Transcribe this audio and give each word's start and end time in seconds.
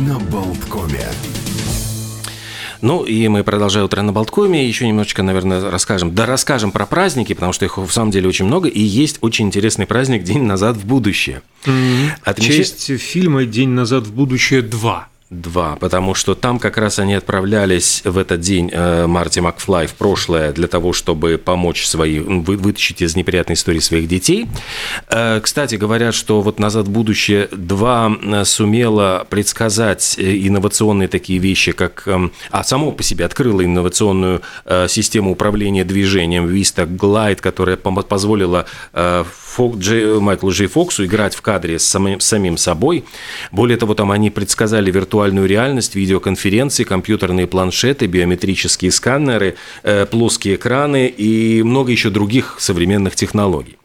на 0.00 0.18
Болткоме. 0.18 1.06
Ну, 2.80 3.02
и 3.02 3.28
мы 3.28 3.44
продолжаем 3.44 3.86
утро 3.86 4.02
на 4.02 4.12
Болткоме. 4.12 4.66
Еще 4.66 4.86
немножечко, 4.86 5.22
наверное, 5.22 5.70
расскажем. 5.70 6.14
Да, 6.14 6.26
расскажем 6.26 6.70
про 6.70 6.84
праздники, 6.84 7.32
потому 7.32 7.52
что 7.52 7.64
их 7.64 7.78
в 7.78 7.90
самом 7.90 8.10
деле 8.10 8.28
очень 8.28 8.44
много. 8.44 8.68
И 8.68 8.80
есть 8.80 9.18
очень 9.22 9.46
интересный 9.46 9.86
праздник 9.86 10.22
«День 10.22 10.42
назад 10.42 10.76
в 10.76 10.84
будущее». 10.84 11.42
Mm-hmm. 11.64 12.10
Отмеча... 12.24 12.52
В 12.52 12.56
честь 12.56 13.00
фильма 13.00 13.44
«День 13.44 13.70
назад 13.70 14.06
в 14.06 14.12
будущее 14.12 14.60
2». 14.60 15.02
Два, 15.30 15.76
потому 15.76 16.14
что 16.14 16.34
там 16.34 16.58
как 16.58 16.76
раз 16.76 16.98
они 16.98 17.14
отправлялись 17.14 18.02
в 18.04 18.18
этот 18.18 18.40
день 18.40 18.68
э, 18.70 19.06
Марти 19.06 19.40
Макфлай 19.40 19.86
в 19.86 19.94
прошлое 19.94 20.52
для 20.52 20.68
того, 20.68 20.92
чтобы 20.92 21.40
помочь 21.42 21.86
свои, 21.86 22.18
вы, 22.18 22.58
вытащить 22.58 23.00
из 23.00 23.16
неприятной 23.16 23.54
истории 23.54 23.78
своих 23.78 24.06
детей. 24.06 24.46
Э, 25.08 25.40
кстати, 25.42 25.76
говорят, 25.76 26.14
что 26.14 26.42
вот 26.42 26.58
«Назад 26.58 26.88
в 26.88 26.90
будущее 26.90 27.48
2» 27.50 28.42
э, 28.42 28.44
сумела 28.44 29.26
предсказать 29.30 30.16
инновационные 30.18 31.08
такие 31.08 31.38
вещи, 31.38 31.72
как... 31.72 32.06
А 32.50 32.62
само 32.62 32.92
по 32.92 33.02
себе 33.02 33.24
открыла 33.24 33.64
инновационную 33.64 34.42
систему 34.88 35.32
управления 35.32 35.84
движением 35.84 36.48
Vista 36.48 36.86
Glide, 36.86 37.40
которая 37.40 37.76
позволила 37.76 38.66
Фок, 39.54 39.76
Джей, 39.76 40.20
Майклу 40.20 40.50
Джей 40.50 40.66
Фоксу 40.66 41.04
играть 41.04 41.34
в 41.34 41.40
кадре 41.40 41.78
с 41.78 41.84
самим, 41.84 42.18
самим 42.18 42.56
собой. 42.56 43.04
Более 43.52 43.76
того, 43.76 43.94
там 43.94 44.10
они 44.10 44.30
предсказали 44.30 44.90
виртуальную 44.90 45.46
реальность, 45.46 45.94
видеоконференции, 45.94 46.82
компьютерные 46.82 47.46
планшеты, 47.46 48.06
биометрические 48.06 48.90
сканеры, 48.90 49.54
э, 49.84 50.06
плоские 50.06 50.56
экраны 50.56 51.06
и 51.06 51.62
много 51.62 51.92
еще 51.92 52.10
других 52.10 52.56
современных 52.58 53.14
технологий. 53.14 53.76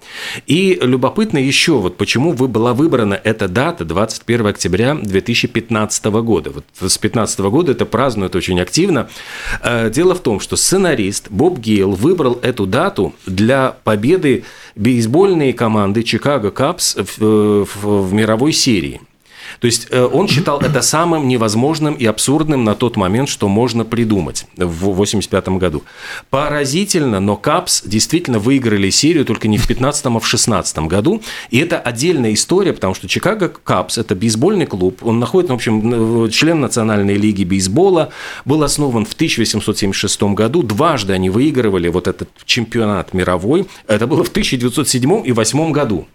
И 0.48 0.78
любопытно 0.82 1.38
еще, 1.38 1.74
вот 1.74 1.98
почему 1.98 2.32
вы, 2.32 2.48
была 2.48 2.74
выбрана 2.74 3.20
эта 3.24 3.48
дата 3.48 3.86
21 3.86 4.48
октября 4.48 4.96
2015 4.96 6.06
года. 6.06 6.52
Вот 6.52 6.66
с 6.74 6.80
2015 6.80 7.40
года 7.40 7.72
это 7.72 7.86
празднуют 7.86 8.36
очень 8.36 8.60
активно. 8.60 9.10
Э, 9.62 9.90
дело 9.90 10.16
в 10.16 10.22
том, 10.22 10.40
что 10.40 10.56
сценарист 10.56 11.30
Боб 11.30 11.60
Гейл 11.60 11.92
выбрал 11.92 12.40
эту 12.42 12.66
дату 12.66 13.14
для 13.26 13.76
победы 13.84 14.44
бейсбольной 14.76 15.54
команды 15.54 16.04
Чикаго 16.04 16.52
Капс 16.52 16.96
в, 16.96 17.66
в, 17.66 18.10
в 18.10 18.14
мировой 18.14 18.54
серии. 18.54 19.02
То 19.60 19.66
есть 19.66 19.88
э, 19.90 20.04
он 20.04 20.28
считал 20.28 20.60
это 20.62 20.82
самым 20.82 21.28
невозможным 21.28 21.96
и 21.96 22.06
абсурдным 22.06 22.64
на 22.64 22.76
тот 22.76 22.96
момент, 22.96 23.30
что 23.30 23.48
можно 23.48 23.86
придумать 23.86 24.46
в 24.56 24.90
1985 24.90 25.50
году. 25.60 25.84
Поразительно, 26.30 27.20
но 27.20 27.36
Капс 27.36 27.84
действительно 27.84 28.40
выиграли 28.40 28.90
серию 28.90 29.26
только 29.26 29.48
не 29.48 29.58
в 29.58 29.68
15 29.68 30.06
а 30.06 30.20
в 30.20 30.28
16 30.28 30.80
году. 30.80 31.22
И 31.50 31.58
это 31.58 31.80
отдельная 31.80 32.34
история, 32.34 32.74
потому 32.74 32.94
что 32.94 33.08
Чикаго 33.08 33.50
Капс– 33.50 33.98
это 34.00 34.16
бейсбольный 34.16 34.66
клуб. 34.66 35.00
Он 35.04 35.20
находится, 35.20 35.54
в 35.54 35.58
общем, 35.58 36.30
член 36.30 36.62
Национальной 36.62 37.16
лиги 37.16 37.44
бейсбола. 37.44 38.10
Был 38.46 38.64
основан 38.64 39.06
в 39.06 39.14
1876 39.14 40.22
году. 40.34 40.64
Дважды 40.64 41.14
они 41.14 41.30
выигрывали 41.30 41.90
вот 41.90 42.08
этот 42.08 42.30
чемпионат 42.46 43.14
мировой. 43.14 43.68
Это 43.88 44.08
было 44.08 44.24
в 44.24 44.30
1907 44.30 45.26
и 45.26 45.32
1908 45.32 45.72
году. 45.72 46.08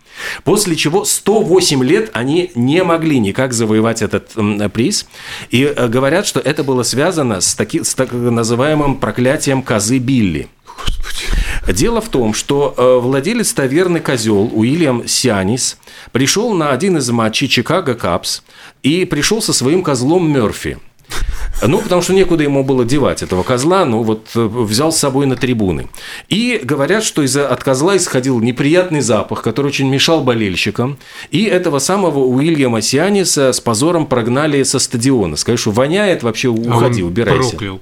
После 0.44 0.76
чего 0.76 1.04
108 1.04 1.82
лет 1.84 2.10
они 2.12 2.50
не 2.54 2.82
могли 2.82 3.18
никак 3.18 3.52
завоевать 3.52 4.02
этот 4.02 4.32
приз. 4.72 5.06
И 5.50 5.64
э, 5.64 5.88
говорят, 5.88 6.26
что 6.26 6.40
это 6.40 6.64
было 6.64 6.82
связано 6.82 7.40
с, 7.40 7.54
таки, 7.54 7.82
с 7.82 7.94
так 7.94 8.12
называемым 8.12 8.96
проклятием 8.96 9.62
козы 9.62 9.98
Билли. 9.98 10.48
Господи. 10.66 11.72
Дело 11.72 12.00
в 12.00 12.08
том, 12.08 12.34
что 12.34 12.74
э, 12.76 12.98
владелец 13.00 13.52
таверны 13.52 14.00
«Козел» 14.00 14.50
Уильям 14.52 15.06
Сианис 15.06 15.78
пришел 16.12 16.52
на 16.52 16.70
один 16.70 16.98
из 16.98 17.08
матчей 17.10 17.48
Чикаго 17.48 17.94
Капс 17.94 18.42
и 18.82 19.04
пришел 19.04 19.40
со 19.40 19.52
своим 19.52 19.82
козлом 19.82 20.30
Мерфи– 20.30 20.78
ну, 21.66 21.80
потому 21.80 22.02
что 22.02 22.12
некуда 22.12 22.42
ему 22.42 22.64
было 22.64 22.84
девать 22.84 23.22
этого 23.22 23.42
козла, 23.42 23.84
ну 23.84 24.02
вот 24.02 24.28
э, 24.34 24.40
взял 24.40 24.92
с 24.92 24.98
собой 24.98 25.26
на 25.26 25.36
трибуны. 25.36 25.88
И 26.28 26.60
говорят, 26.62 27.04
что 27.04 27.22
из 27.22 27.36
от 27.36 27.62
козла 27.62 27.96
исходил 27.96 28.40
неприятный 28.40 29.00
запах, 29.00 29.42
который 29.42 29.68
очень 29.68 29.88
мешал 29.88 30.22
болельщикам. 30.22 30.98
И 31.30 31.44
этого 31.44 31.78
самого 31.78 32.20
Уильяма 32.20 32.80
Сианиса 32.80 33.52
с 33.52 33.60
позором 33.60 34.06
прогнали 34.06 34.62
со 34.62 34.78
стадиона. 34.78 35.36
Сказали, 35.36 35.56
что 35.58 35.70
воняет, 35.70 36.22
вообще 36.22 36.48
уходи, 36.48 37.02
а 37.02 37.06
убирайся. 37.06 37.50
Проклял. 37.50 37.80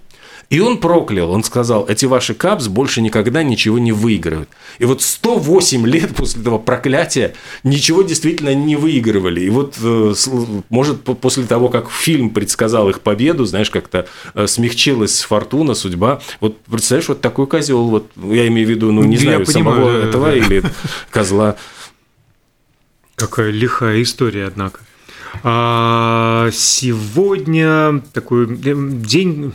И 0.53 0.61
он 0.61 0.77
проклял, 0.77 1.31
он 1.31 1.45
сказал, 1.45 1.87
эти 1.89 2.05
ваши 2.05 2.35
капс 2.35 2.69
больше 2.69 3.01
никогда 3.01 3.43
ничего 3.43 3.79
не 3.79 3.91
выиграют. 3.91 4.51
И 4.79 4.85
вот 4.85 5.01
108 5.01 5.87
лет 5.87 6.15
после 6.15 6.43
этого 6.43 6.59
проклятия 6.59 7.33
ничего 7.65 8.03
действительно 8.03 8.55
не 8.55 8.77
выигрывали. 8.77 9.41
И 9.41 9.49
вот, 9.49 9.79
э, 9.83 10.13
может, 10.69 11.05
после 11.05 11.45
того, 11.45 11.71
как 11.71 11.91
фильм 11.91 12.29
предсказал 12.29 12.91
их 12.91 13.01
победу, 13.01 13.47
знаешь, 13.47 13.71
как-то 13.71 14.07
э, 14.35 14.47
смягчилась 14.47 15.23
фортуна, 15.23 15.73
судьба. 15.73 16.21
Вот 16.41 16.59
представляешь, 16.61 17.09
вот 17.09 17.23
такой 17.23 17.47
козел, 17.47 17.89
вот 17.89 18.11
я 18.17 18.47
имею 18.49 18.67
в 18.67 18.71
виду, 18.71 18.93
ну, 18.93 19.05
не 19.05 19.17
я 19.17 19.23
знаю, 19.23 19.47
понимаю, 19.47 19.77
самого 19.77 19.93
да, 19.93 20.07
этого 20.07 20.27
да. 20.27 20.37
или 20.37 20.63
козла. 21.11 21.57
Какая 23.15 23.51
лихая 23.51 24.03
история, 24.03 24.49
однако. 24.49 24.81
А 25.45 26.51
сегодня 26.53 28.03
такой 28.13 28.45
э, 28.45 28.75
день 29.03 29.55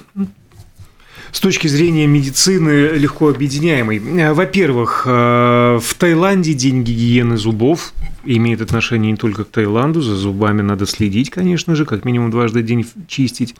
с 1.31 1.39
точки 1.39 1.67
зрения 1.67 2.07
медицины 2.07 2.91
легко 2.95 3.29
объединяемый. 3.29 3.99
Во-первых, 4.33 5.03
э, 5.05 5.79
в 5.81 5.93
Таиланде 5.95 6.53
день 6.53 6.83
гигиены 6.83 7.37
зубов 7.37 7.93
имеет 8.23 8.61
отношение 8.61 9.11
не 9.11 9.17
только 9.17 9.43
к 9.43 9.49
Таиланду, 9.49 10.01
за 10.01 10.15
зубами 10.15 10.61
надо 10.61 10.85
следить, 10.85 11.29
конечно 11.29 11.75
же, 11.75 11.85
как 11.85 12.05
минимум 12.05 12.31
дважды 12.31 12.61
в 12.61 12.65
день 12.65 12.85
чистить. 13.07 13.55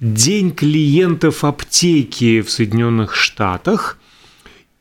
День 0.00 0.52
клиентов 0.52 1.44
аптеки 1.44 2.40
в 2.40 2.50
Соединенных 2.50 3.14
Штатах. 3.14 3.98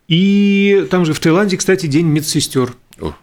И 0.08 0.88
там 0.90 1.06
же 1.06 1.14
в 1.14 1.20
Таиланде, 1.20 1.58
кстати, 1.58 1.86
день 1.86 2.08
медсестер. 2.08 2.74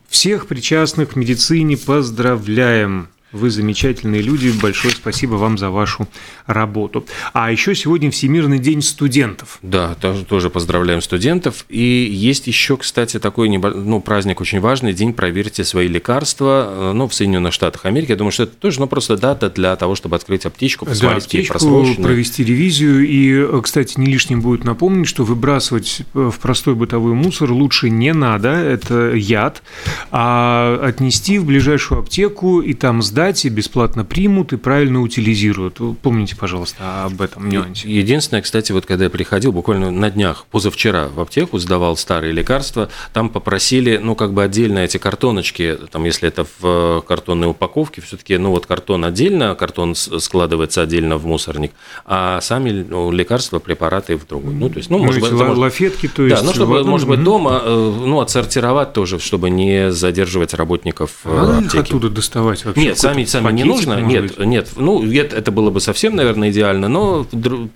Всех 0.08 0.46
причастных 0.46 1.10
к 1.10 1.16
медицине 1.16 1.76
поздравляем. 1.76 3.08
Вы 3.34 3.50
замечательные 3.50 4.22
люди. 4.22 4.52
Большое 4.62 4.94
спасибо 4.94 5.34
вам 5.34 5.58
за 5.58 5.68
вашу 5.68 6.06
работу. 6.46 7.04
А 7.32 7.50
еще 7.50 7.74
сегодня 7.74 8.12
Всемирный 8.12 8.60
день 8.60 8.80
студентов. 8.80 9.58
Да, 9.60 9.96
тоже, 9.96 10.24
тоже 10.24 10.50
поздравляем 10.50 11.02
студентов. 11.02 11.64
И 11.68 11.82
есть 11.82 12.46
еще, 12.46 12.76
кстати, 12.76 13.18
такой 13.18 13.48
ну, 13.48 14.00
праздник 14.00 14.40
очень 14.40 14.60
важный. 14.60 14.92
День 14.92 15.12
«Проверьте 15.12 15.64
свои 15.64 15.88
лекарства» 15.88 16.68
э, 16.68 16.92
ну, 16.92 17.08
в 17.08 17.14
Соединенных 17.14 17.52
Штатах 17.52 17.86
Америки. 17.86 18.12
Я 18.12 18.16
думаю, 18.16 18.30
что 18.30 18.44
это 18.44 18.54
тоже 18.54 18.78
ну, 18.78 18.86
просто 18.86 19.16
дата 19.16 19.50
для 19.50 19.74
того, 19.74 19.96
чтобы 19.96 20.14
открыть 20.14 20.46
аптечку, 20.46 20.86
посмотреть, 20.86 21.22
да, 21.22 21.24
аптечку, 21.24 22.02
провести 22.02 22.44
ревизию. 22.44 23.04
И, 23.04 23.60
кстати, 23.62 23.98
не 23.98 24.06
лишним 24.06 24.42
будет 24.42 24.62
напомнить, 24.62 25.08
что 25.08 25.24
выбрасывать 25.24 26.02
э, 26.14 26.30
в 26.32 26.38
простой 26.38 26.76
бытовой 26.76 27.14
мусор 27.14 27.50
лучше 27.50 27.90
не 27.90 28.12
надо. 28.12 28.50
Это 28.50 29.12
яд. 29.14 29.64
А 30.12 30.78
отнести 30.80 31.38
в 31.38 31.46
ближайшую 31.46 32.00
аптеку 32.00 32.60
и 32.60 32.74
там 32.74 33.02
сдать 33.02 33.23
сдать, 33.24 33.44
и 33.44 33.48
бесплатно 33.48 34.04
примут 34.04 34.52
и 34.52 34.56
правильно 34.56 35.00
утилизируют. 35.00 35.80
Помните, 36.02 36.36
пожалуйста, 36.36 37.04
об 37.04 37.22
этом 37.22 37.48
нюансе. 37.48 37.88
Единственное, 37.88 38.42
кстати, 38.42 38.72
вот 38.72 38.84
когда 38.84 39.04
я 39.04 39.10
приходил, 39.10 39.52
буквально 39.52 39.90
на 39.90 40.10
днях, 40.10 40.44
позавчера 40.50 41.08
в 41.08 41.20
аптеку 41.20 41.58
сдавал 41.58 41.96
старые 41.96 42.32
лекарства, 42.32 42.90
там 43.12 43.30
попросили, 43.30 43.98
ну, 44.02 44.14
как 44.14 44.34
бы 44.34 44.42
отдельно 44.42 44.80
эти 44.80 44.98
картоночки, 44.98 45.78
там, 45.90 46.04
если 46.04 46.28
это 46.28 46.46
в 46.60 47.02
картонной 47.06 47.48
упаковке, 47.48 48.02
все-таки, 48.02 48.36
ну, 48.36 48.50
вот 48.50 48.66
картон 48.66 49.04
отдельно, 49.04 49.54
картон 49.54 49.94
складывается 49.94 50.82
отдельно 50.82 51.16
в 51.16 51.24
мусорник, 51.24 51.72
а 52.04 52.40
сами 52.40 52.84
ну, 52.86 53.10
лекарства, 53.10 53.58
препараты 53.58 54.16
в 54.16 54.26
другой. 54.26 54.52
Ну, 54.52 54.68
то 54.68 54.78
есть, 54.78 54.90
ну, 54.90 54.98
ну 54.98 55.04
может 55.04 55.22
быть, 55.22 55.32
может... 55.32 55.56
лафетки, 55.56 56.08
то 56.08 56.24
есть... 56.24 56.36
Да, 56.36 56.42
ну, 56.42 56.52
чтобы, 56.52 56.84
может 56.84 57.08
быть, 57.08 57.22
дома, 57.22 57.62
э, 57.64 57.92
ну, 58.04 58.20
отсортировать 58.20 58.92
тоже, 58.92 59.18
чтобы 59.18 59.48
не 59.48 59.90
задерживать 59.92 60.52
работников 60.52 61.10
э, 61.24 61.30
а 61.30 61.58
аптеки. 61.58 61.78
оттуда 61.78 62.10
доставать 62.10 62.64
вообще? 62.64 62.82
Нет, 62.82 62.99
сами, 62.99 63.13
сами 63.25 63.52
не 63.52 63.64
нужно. 63.64 64.00
Нет, 64.00 64.37
быть? 64.37 64.38
нет. 64.46 64.70
Ну, 64.76 65.05
это, 65.11 65.37
это 65.37 65.52
было 65.52 65.70
бы 65.70 65.81
совсем, 65.81 66.16
наверное, 66.16 66.50
идеально, 66.50 66.88
но 66.88 67.26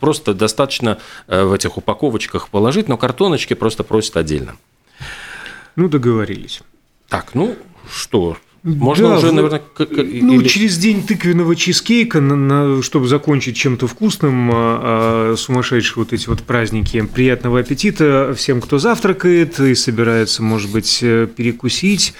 просто 0.01 0.35
достаточно 0.35 0.99
э, 1.27 1.45
в 1.45 1.53
этих 1.53 1.77
упаковочках 1.77 2.49
положить, 2.49 2.89
но 2.89 2.97
картоночки 2.97 3.55
просто 3.55 3.85
просят 3.85 4.17
отдельно. 4.17 4.57
Ну, 5.77 5.89
договорились. 5.89 6.61
Так, 7.09 7.35
ну 7.35 7.57
что, 7.91 8.37
можно 8.63 9.09
да, 9.09 9.19
уже, 9.19 9.33
наверное, 9.33 9.63
как, 9.75 9.91
ну 9.91 10.41
или... 10.41 10.49
через 10.49 10.79
день 10.79 11.07
тыквенного 11.07 11.55
чизкейка, 11.55 12.21
на, 12.21 12.35
на, 12.35 12.83
чтобы 12.83 13.07
закончить 13.07 13.57
чем-то 13.57 13.87
вкусным, 13.87 14.51
а, 14.53 15.33
а, 15.33 15.37
сумасшедшие 15.37 15.97
вот 15.97 16.13
эти 16.13 16.29
вот 16.29 16.43
праздники. 16.43 17.01
Приятного 17.03 17.61
аппетита 17.61 18.35
всем, 18.37 18.61
кто 18.61 18.79
завтракает 18.79 19.61
и 19.61 19.75
собирается, 19.75 20.43
может 20.43 20.73
быть, 20.73 20.99
э, 21.03 21.29
перекусить, 21.35 22.15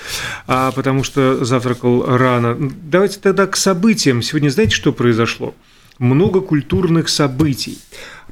а, 0.47 0.71
потому 0.73 1.03
что 1.03 1.45
завтракал 1.45 2.05
рано. 2.07 2.57
Давайте 2.85 3.19
тогда 3.19 3.47
к 3.47 3.57
событиям. 3.57 4.23
Сегодня 4.23 4.51
знаете, 4.51 4.75
что 4.75 4.93
произошло? 4.93 5.55
Много 5.99 6.41
культурных 6.41 7.09
событий. 7.09 7.79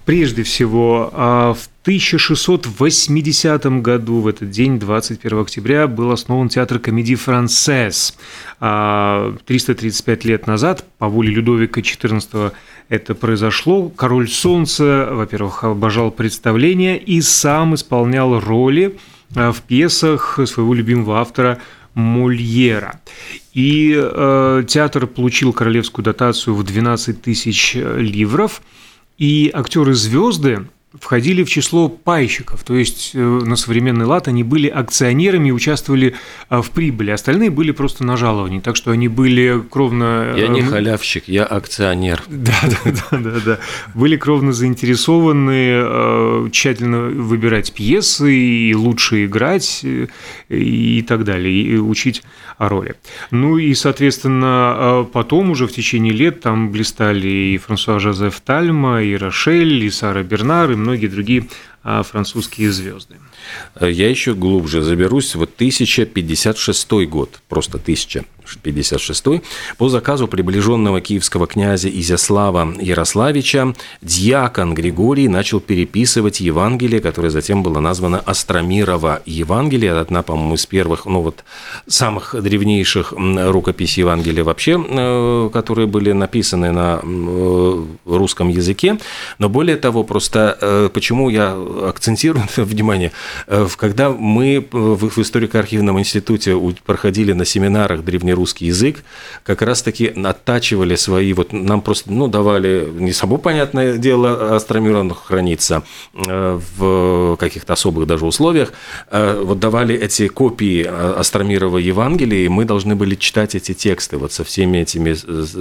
Прежде 0.06 0.42
всего, 0.44 1.10
а, 1.12 1.52
в 1.52 1.68
1680 1.82 3.82
году, 3.82 4.20
в 4.20 4.28
этот 4.28 4.50
день, 4.50 4.78
21 4.78 5.40
октября, 5.40 5.88
был 5.88 6.12
основан 6.12 6.48
театр 6.48 6.78
комедии 6.78 7.16
«Францесс». 7.16 8.16
335 8.60 10.24
лет 10.24 10.46
назад, 10.46 10.84
по 10.98 11.08
воле 11.08 11.30
Людовика 11.30 11.80
XIV, 11.80 12.52
это 12.88 13.16
произошло. 13.16 13.88
Король 13.88 14.28
Солнца, 14.28 15.08
во-первых, 15.10 15.64
обожал 15.64 16.12
представления 16.12 16.96
и 16.96 17.20
сам 17.20 17.74
исполнял 17.74 18.38
роли 18.38 18.96
а, 19.34 19.50
в 19.50 19.60
пьесах 19.62 20.38
своего 20.46 20.72
любимого 20.72 21.18
автора 21.18 21.58
Мольера. 21.94 23.00
И 23.54 23.92
э, 23.96 24.62
театр 24.68 25.08
получил 25.08 25.52
королевскую 25.52 26.04
дотацию 26.04 26.54
в 26.54 26.62
12 26.62 27.22
тысяч 27.22 27.74
ливров, 27.74 28.62
и 29.18 29.50
актеры-звезды 29.52 30.68
входили 31.00 31.42
в 31.44 31.48
число 31.48 31.88
пайщиков, 31.88 32.62
то 32.62 32.74
есть 32.74 33.12
э, 33.14 33.18
на 33.18 33.56
современный 33.56 34.04
лад 34.04 34.28
они 34.28 34.42
были 34.42 34.68
акционерами 34.68 35.48
и 35.48 35.52
участвовали 35.52 36.14
э, 36.50 36.60
в 36.62 36.70
прибыли, 36.70 37.10
остальные 37.10 37.50
были 37.50 37.70
просто 37.70 38.04
на 38.04 38.16
жаловании, 38.16 38.60
так 38.60 38.76
что 38.76 38.90
они 38.90 39.08
были 39.08 39.62
кровно... 39.70 40.34
Я 40.36 40.48
не 40.48 40.62
халявщик, 40.62 41.24
я 41.28 41.44
акционер. 41.44 42.22
Да, 42.46 42.52
да, 42.62 42.92
да, 43.10 43.18
да, 43.18 43.40
да. 43.44 43.58
Были 43.94 44.16
кровно 44.16 44.52
заинтересованы 44.52 46.50
тщательно 46.50 47.00
выбирать 47.00 47.72
пьесы 47.72 48.32
и 48.32 48.74
лучше 48.74 49.24
играть 49.24 49.84
и 50.48 51.04
так 51.08 51.24
далее, 51.24 51.52
и 51.52 51.76
учить 51.76 52.22
о 52.58 52.68
роли. 52.68 52.94
Ну 53.30 53.58
и, 53.58 53.74
соответственно, 53.74 55.06
потом 55.12 55.50
уже 55.50 55.66
в 55.66 55.72
течение 55.72 56.12
лет 56.12 56.40
там 56.40 56.70
блистали 56.70 57.26
и 57.28 57.58
Франсуа 57.58 57.98
Жозеф 57.98 58.40
Тальма, 58.40 59.02
и 59.02 59.16
Рошель, 59.16 59.84
и 59.84 59.90
Сара 59.90 60.22
Бернар, 60.22 60.70
и 60.70 60.76
многие 60.86 61.08
другие 61.08 61.48
а, 61.82 62.02
французские 62.02 62.70
звезды. 62.70 63.16
Я 63.80 64.08
еще 64.08 64.34
глубже 64.34 64.82
заберусь. 64.82 65.34
Вот 65.34 65.50
1056 65.56 66.90
год, 67.08 67.40
просто 67.48 67.78
1056, 68.46 69.42
по 69.76 69.88
заказу 69.88 70.28
приближенного 70.28 71.00
киевского 71.00 71.46
князя 71.46 71.88
Изяслава 71.88 72.74
Ярославича, 72.80 73.74
дьякон 74.02 74.74
Григорий 74.74 75.28
начал 75.28 75.60
переписывать 75.60 76.40
Евангелие, 76.40 77.00
которое 77.00 77.30
затем 77.30 77.62
было 77.62 77.80
названо 77.80 78.18
Остромирово 78.20 79.22
Евангелие, 79.26 79.92
одна, 79.92 80.22
по-моему, 80.22 80.54
из 80.54 80.66
первых, 80.66 81.06
ну 81.06 81.20
вот, 81.22 81.44
самых 81.86 82.34
древнейших 82.40 83.12
рукописей 83.12 84.02
Евангелия 84.02 84.44
вообще, 84.44 84.78
э, 84.78 85.50
которые 85.52 85.86
были 85.86 86.12
написаны 86.12 86.72
на 86.72 87.00
э, 87.02 87.84
русском 88.04 88.48
языке. 88.48 88.98
Но 89.38 89.48
более 89.48 89.76
того, 89.76 90.04
просто 90.04 90.56
э, 90.60 90.90
почему 90.92 91.30
я 91.30 91.56
акцентирую 91.88 92.46
внимание, 92.56 93.12
когда 93.76 94.10
мы 94.10 94.66
в 94.70 95.18
историко-архивном 95.18 95.98
институте 95.98 96.56
проходили 96.84 97.32
на 97.32 97.44
семинарах 97.44 98.02
древнерусский 98.36 98.66
язык, 98.68 99.02
как 99.42 99.62
раз-таки 99.62 100.06
оттачивали 100.08 100.96
свои, 100.96 101.32
вот 101.32 101.52
нам 101.52 101.80
просто, 101.80 102.12
ну, 102.12 102.28
давали, 102.28 102.88
не 102.98 103.12
само 103.12 103.38
понятное 103.38 103.96
дело, 103.96 104.54
Астромирон 104.56 105.14
хранится 105.14 105.82
э, 106.14 106.60
в 106.78 107.36
каких-то 107.36 107.72
особых 107.72 108.06
даже 108.06 108.26
условиях, 108.26 108.72
вот 109.10 109.58
давали 109.58 109.94
эти 109.94 110.28
копии 110.28 110.84
Астромирова 110.84 111.78
Евангелия, 111.78 112.44
и 112.44 112.48
мы 112.48 112.64
должны 112.64 112.94
были 112.94 113.14
читать 113.14 113.54
эти 113.54 113.72
тексты 113.74 114.18
вот 114.18 114.32
со 114.32 114.44
всеми 114.44 114.78
этими 114.78 115.14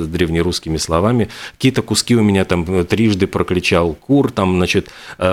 древнерусскими 0.06 0.78
словами. 0.78 1.30
Какие-то 1.54 1.82
куски 1.82 2.16
у 2.16 2.24
меня 2.24 2.46
там 2.46 2.86
трижды 2.86 3.28
прокричал 3.28 3.94
кур, 3.94 4.32
там, 4.32 4.58
значит, 4.58 4.90
у 5.18 5.24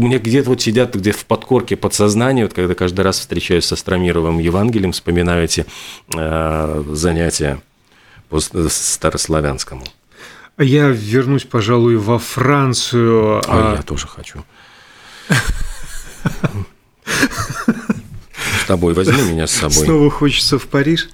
меня 0.00 0.18
где-то 0.18 0.50
вот 0.50 0.60
сидят, 0.60 0.94
где 0.94 1.12
в 1.12 1.24
подкорке 1.24 1.76
подсознания, 1.76 2.42
вот 2.44 2.52
когда 2.52 2.74
каждый 2.74 3.02
раз 3.02 3.20
встречаюсь 3.20 3.64
с 3.64 3.72
Астромировым 3.72 4.38
Евангелием, 4.38 4.92
вспоминаю 4.92 5.44
эти 5.44 5.66
э, 6.40 6.84
занятия 6.94 7.60
по 8.28 8.40
старославянскому. 8.40 9.84
Я 10.58 10.88
вернусь, 10.88 11.44
пожалуй, 11.44 11.96
во 11.96 12.18
Францию. 12.18 13.38
А, 13.38 13.72
а... 13.72 13.76
я 13.76 13.82
тоже 13.82 14.06
хочу. 14.06 14.44
С 18.62 18.66
тобой 18.66 18.94
возьми 18.94 19.22
меня 19.22 19.46
с 19.46 19.52
собой. 19.52 19.84
Снова 19.84 20.10
хочется 20.10 20.58
в 20.58 20.66
Париж. 20.66 21.08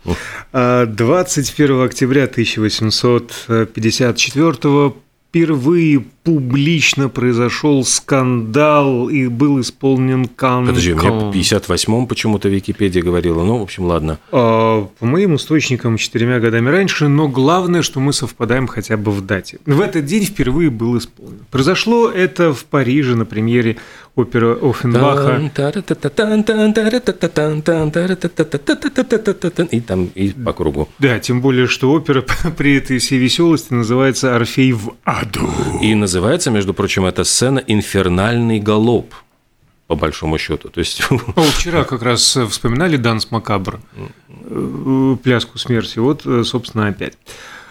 21 0.53 0.53
а, 0.53 1.85
октября 1.85 2.25
1854 2.25 4.95
впервые 5.37 6.03
публично 6.25 7.11
произошел 7.11 7.85
скандал 7.85 9.11
и 9.11 9.27
был 9.29 9.61
исполнен 9.61 10.27
канон. 10.27 10.69
Подожди, 10.69 10.93
у 10.95 10.97
меня 10.97 11.11
в 11.11 11.31
58-м 11.31 12.07
почему-то 12.07 12.49
Википедия 12.49 13.03
говорила. 13.03 13.45
Ну, 13.45 13.59
в 13.59 13.63
общем, 13.63 13.85
ладно. 13.85 14.19
А, 14.33 14.89
по 14.99 15.07
моим 15.07 15.37
источникам, 15.37 15.99
четырьмя 15.99 16.41
годами 16.41 16.71
раньше, 16.71 17.09
но 17.09 17.29
главное, 17.29 17.83
что 17.83 18.01
мы 18.01 18.15
совпадаем 18.15 18.67
хотя 18.67 18.97
бы 18.97 19.13
в 19.13 19.25
дате. 19.27 19.59
В 19.67 19.81
этот 19.83 20.07
день 20.07 20.25
впервые 20.25 20.71
был 20.71 20.97
исполнен. 20.97 21.45
Произошло 21.51 22.09
это 22.09 22.55
в 22.55 22.65
Париже 22.65 23.15
на 23.15 23.27
премьере 23.27 23.77
оперы 24.17 24.59
Оффенбаха. 24.61 25.39
И 29.71 29.81
там 29.81 30.07
и 30.07 30.31
по 30.31 30.53
кругу. 30.53 30.89
Да, 30.99 31.21
тем 31.21 31.41
более, 31.41 31.67
что 31.69 31.93
опера 31.93 32.25
при 32.57 32.79
этой 32.79 32.99
всей 32.99 33.19
веселости 33.19 33.73
называется 33.73 34.35
«Орфей 34.35 34.73
в 34.73 34.95
аду». 35.05 35.49
И 35.81 35.95
называется, 35.95 36.51
между 36.51 36.75
прочим, 36.75 37.05
эта 37.05 37.23
сцена 37.25 37.59
«Инфернальный 37.59 38.59
галоп» 38.59 39.15
по 39.87 39.95
большому 39.95 40.37
счету. 40.39 40.69
То 40.69 40.81
есть... 40.81 41.01
О, 41.11 41.43
вчера 41.43 41.85
как 41.85 42.03
раз 42.03 42.37
вспоминали 42.49 42.97
Данс 42.97 43.31
Макабр, 43.31 43.79
пляску 45.23 45.59
смерти. 45.59 46.01
Вот, 46.01 46.27
собственно, 46.45 46.89
опять. 46.89 47.17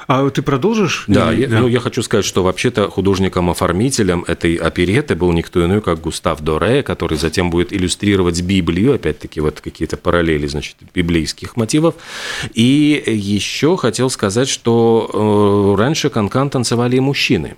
А 0.07 0.29
ты 0.29 0.41
продолжишь? 0.41 1.05
Да, 1.07 1.33
Или... 1.33 1.41
я, 1.41 1.47
да. 1.47 1.59
Ну, 1.61 1.67
я 1.67 1.79
хочу 1.79 2.03
сказать, 2.03 2.25
что 2.25 2.43
вообще-то 2.43 2.89
художником-оформителем 2.89 4.23
этой 4.27 4.55
опереты 4.55 5.15
был 5.15 5.31
никто 5.31 5.65
иной, 5.65 5.81
как 5.81 6.01
Густав 6.01 6.41
Доре, 6.41 6.83
который 6.83 7.17
затем 7.17 7.49
будет 7.49 7.73
иллюстрировать 7.73 8.41
Библию, 8.41 8.93
опять-таки 8.93 9.41
вот 9.41 9.61
какие-то 9.61 9.97
параллели, 9.97 10.47
значит, 10.47 10.75
библейских 10.93 11.55
мотивов. 11.55 11.95
И 12.53 13.03
еще 13.07 13.77
хотел 13.77 14.09
сказать, 14.09 14.47
что 14.47 15.75
э, 15.75 15.79
раньше 15.79 16.09
канкан 16.09 16.49
танцевали 16.49 16.97
и 16.97 16.99
мужчины. 16.99 17.55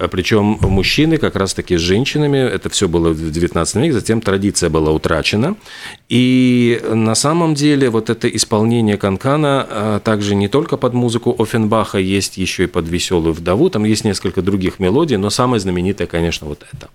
А 0.00 0.08
Причем 0.08 0.58
мужчины 0.60 1.18
как 1.18 1.36
раз-таки 1.36 1.76
с 1.76 1.80
женщинами, 1.80 2.38
это 2.38 2.68
все 2.68 2.88
было 2.88 3.10
в 3.10 3.30
19 3.30 3.76
веке, 3.76 3.92
затем 3.92 4.20
традиция 4.20 4.70
была 4.70 4.92
утрачена. 4.92 5.56
И 6.08 6.80
на 6.88 7.14
самом 7.14 7.54
деле 7.54 7.90
вот 7.90 8.10
это 8.10 8.28
исполнение 8.28 8.96
канкана 8.96 9.66
а, 9.68 10.00
также 10.00 10.34
не 10.34 10.48
только 10.48 10.76
под 10.76 10.94
музыку 10.94 11.34
Офенбаха, 11.38 11.98
есть 11.98 12.38
еще 12.38 12.64
и 12.64 12.66
под 12.66 12.88
веселую 12.88 13.32
вдову, 13.32 13.70
там 13.70 13.84
есть 13.84 14.04
несколько 14.04 14.42
других 14.42 14.78
мелодий, 14.78 15.16
но 15.16 15.30
самая 15.30 15.60
знаменитая, 15.60 16.06
конечно, 16.06 16.46
вот 16.46 16.64
это. 16.72 16.88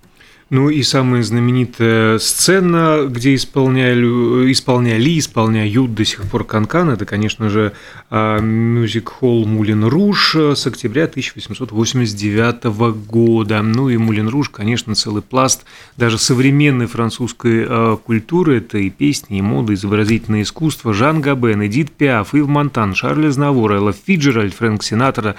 Ну 0.54 0.70
и 0.70 0.84
самая 0.84 1.24
знаменитая 1.24 2.20
сцена, 2.20 3.08
где 3.10 3.34
исполняли, 3.34 4.52
исполняли, 4.52 5.18
исполняют 5.18 5.96
до 5.96 6.06
сих 6.06 6.26
пор 6.26 6.44
Канкан, 6.44 6.92
это, 6.92 7.06
конечно 7.06 7.50
же, 7.50 7.74
мюзик-холл 8.12 9.48
Мулин 9.48 9.84
Руж 9.86 10.36
с 10.36 10.68
октября 10.68 11.06
1889 11.06 12.66
года. 13.08 13.64
Ну 13.64 13.90
и 13.90 13.98
Мулин 13.98 14.30
Руж, 14.30 14.50
конечно, 14.50 14.94
целый 14.94 15.24
пласт 15.24 15.66
даже 15.98 16.20
современной 16.20 16.86
французской 16.86 17.66
а, 17.68 17.98
культуры. 17.98 18.58
Это 18.58 18.78
и 18.78 18.92
песни, 18.92 19.40
и 19.40 19.42
мода, 19.42 19.74
изобразительное 19.74 20.44
искусство. 20.44 20.94
Жан 20.94 21.22
Габен, 21.22 21.66
Эдит 21.66 21.92
Пиаф, 21.92 22.36
Ив 22.36 22.46
Монтан, 22.46 22.94
Шарль 22.94 23.32
Знавор, 23.32 23.72
Элла 23.72 23.94
Фиджеральд, 23.94 24.54
Фрэнк 24.54 24.84
Синатора, 24.84 25.36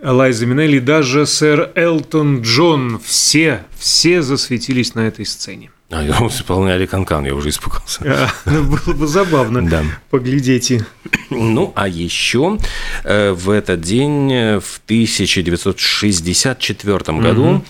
Лайза 0.00 0.46
Минелли, 0.46 0.78
даже 0.78 1.26
сэр 1.26 1.72
Элтон 1.74 2.42
Джон. 2.42 3.00
Все, 3.04 3.64
все 3.76 4.22
засветились 4.44 4.94
на 4.94 5.00
этой 5.00 5.24
сцене. 5.24 5.70
А, 5.90 6.02
я 6.02 6.12
исполняли 6.28 6.86
канкан, 6.86 7.24
я 7.24 7.34
уже 7.34 7.48
испугался. 7.48 8.04
А, 8.06 8.28
ну, 8.50 8.62
было 8.64 8.94
бы 8.94 9.06
забавно. 9.06 9.66
Да. 9.66 9.82
Поглядите. 10.10 10.84
Ну, 11.30 11.72
а 11.74 11.88
еще 11.88 12.58
э, 13.04 13.32
в 13.32 13.48
этот 13.50 13.80
день, 13.80 14.30
э, 14.32 14.60
в 14.60 14.80
1964 14.86 17.20
году, 17.20 17.44
угу 17.44 17.64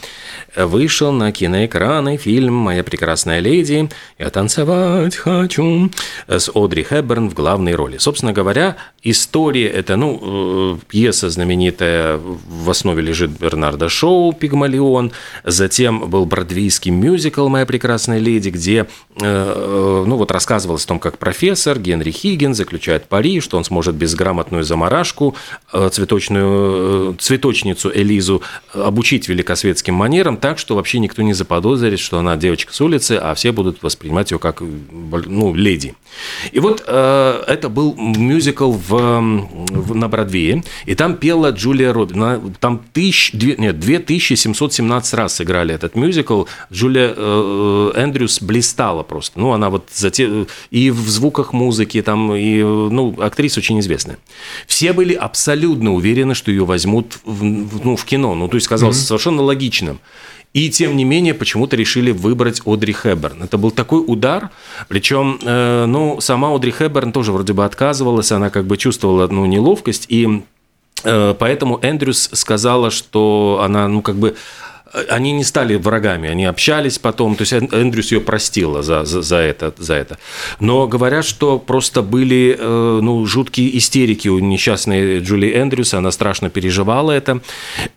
вышел 0.57 1.13
на 1.13 1.33
киноэкраны 1.33 2.17
фильм 2.17 2.55
«Моя 2.55 2.85
прекрасная 2.85 3.41
леди», 3.41 3.89
«Я 4.19 4.31
танцевать 4.31 5.17
хочу» 5.17 5.91
с 6.29 6.51
Одри 6.55 6.85
Хепберн 6.85 7.29
в 7.29 7.35
главной 7.35 7.75
роли. 7.75 7.99
Собственно 7.99 8.33
говоря, 8.33 8.77
история– 9.03 9.69
это, 9.69 9.97
ну, 9.97 10.77
э, 10.77 10.79
пьеса 10.89 11.31
знаменитая, 11.31 12.19
в 12.19 12.71
основе 12.71 13.03
лежит 13.03 13.31
Бернарда 13.31 13.89
Шоу 13.89 14.33
«Пигмалион», 14.33 15.13
затем 15.45 16.09
был 16.09 16.27
бродвейский 16.27 16.91
мюзикл 16.91 17.49
«Моя 17.49 17.67
прекрасная 17.67 18.19
леди», 18.19 18.51
где, 18.51 18.81
э, 18.81 18.87
э, 19.21 20.05
ну, 20.07 20.17
вот 20.17 20.31
рассказывалось 20.31 20.85
о 20.85 20.89
том, 20.89 20.99
как 20.99 21.19
профессор 21.19 21.79
Генри 21.79 22.11
Хиггин 22.11 22.55
заключает 22.55 23.09
пари, 23.09 23.41
что 23.41 23.57
он 23.57 23.65
сможет 23.65 23.95
безграмотную 23.97 24.65
заморашку, 24.65 25.35
цветочную, 25.91 27.15
цветочницу 27.19 27.91
Элизу 27.95 28.43
обучить 28.73 29.29
великосветским 29.29 29.95
манерам, 29.95 30.37
так, 30.45 30.59
что 30.59 30.75
вообще 30.75 30.99
никто 30.99 31.23
не 31.23 31.33
заподозрит, 31.33 31.99
что 31.99 32.19
она 32.19 32.37
девочка 32.37 32.71
с 32.71 32.79
улицы, 32.83 33.13
а 33.13 33.35
все 33.35 33.51
будут 33.51 33.83
воспринимать 33.83 34.31
ее 34.31 34.39
как 34.39 34.61
ну, 34.61 35.55
леди. 35.55 35.95
И 36.53 36.61
вот 36.61 36.85
э, 36.87 37.45
это 37.47 37.71
был 37.71 37.95
мюзикл 37.97 38.73
в, 38.73 38.89
в, 38.91 39.95
на 39.95 40.07
Бродвее, 40.07 40.63
и 40.85 40.95
там 40.95 41.17
пела 41.17 41.49
Джулия 41.49 41.95
Робин. 41.95 42.55
Там 42.61 42.85
тысяч, 42.93 43.33
две, 43.33 43.57
нет, 43.57 43.81
2717 43.81 45.15
раз 45.15 45.37
сыграли 45.37 45.75
этот 45.75 45.95
мюзикл. 45.95 46.45
Джулия 46.71 47.15
э, 47.17 47.93
Эндрюс 47.97 48.43
блистала 48.43 49.03
просто. 49.03 49.41
Ну, 49.41 49.53
она 49.53 49.71
вот 49.71 49.89
затем, 49.95 50.47
и 50.71 50.91
в 50.91 51.09
звуках 51.09 51.55
музыки, 51.55 52.03
там, 52.03 52.35
и, 52.35 52.63
ну, 52.63 53.15
актриса 53.19 53.61
очень 53.61 53.81
известная. 53.81 54.19
Все 54.67 54.93
были 54.93 55.15
абсолютно 55.15 55.95
уверены, 55.95 56.35
что 56.35 56.51
ее 56.51 56.67
возьмут 56.67 57.19
в, 57.25 57.43
ну, 57.43 57.97
в 57.97 58.05
кино. 58.05 58.35
Ну, 58.35 58.49
то 58.49 58.57
есть 58.57 58.69
казалось 58.69 58.99
mm-hmm. 58.99 59.07
совершенно 59.07 59.41
логичным. 59.41 60.01
И 60.55 60.71
тем 60.71 60.97
не 60.97 61.05
менее, 61.05 61.35
почему-то 61.35 61.75
решили 61.75 62.13
выбрать 62.13 62.63
Одри 62.65 62.93
Хэбберн. 62.93 63.43
Это 63.43 63.59
был 63.59 63.73
такой 63.73 64.05
удар, 64.07 64.51
причем, 64.89 65.39
э, 65.43 65.85
ну, 65.87 66.21
сама 66.21 66.55
Одри 66.55 66.71
Хэбберн 66.71 67.11
тоже 67.11 67.33
вроде 67.33 67.53
бы 67.53 67.65
отказывалась, 67.65 68.31
она 68.31 68.51
как 68.51 68.65
бы 68.65 68.77
чувствовала, 68.77 69.27
ну, 69.27 69.47
неловкость, 69.47 70.07
и 70.09 70.45
э, 71.03 71.35
поэтому 71.37 71.81
Эндрюс 71.83 72.31
сказала, 72.33 72.93
что 72.93 73.63
она, 73.65 73.89
ну, 73.89 74.01
как 74.01 74.15
бы 74.15 74.37
они 75.09 75.33
не 75.33 75.45
стали 75.45 75.77
врагами, 75.77 76.29
они 76.29 76.45
общались 76.45 76.99
потом, 76.99 77.35
то 77.37 77.43
есть 77.43 77.53
Эндрюс 77.53 78.13
ее 78.13 78.21
простила 78.21 78.83
за, 78.83 79.05
за, 79.05 79.23
за, 79.23 79.37
это, 79.37 79.75
за 79.77 79.95
это. 79.95 80.19
Но 80.61 80.87
говорят, 80.87 81.25
что 81.25 81.59
просто 81.59 82.03
были 82.03 82.57
э, 82.59 83.01
ну, 83.03 83.27
жуткие 83.27 83.77
истерики 83.77 84.29
у 84.29 84.39
несчастной 84.39 85.21
Джули 85.21 85.53
Эндрюс, 85.55 85.95
она 85.95 86.11
страшно 86.11 86.51
переживала 86.51 87.11
это. 87.13 87.41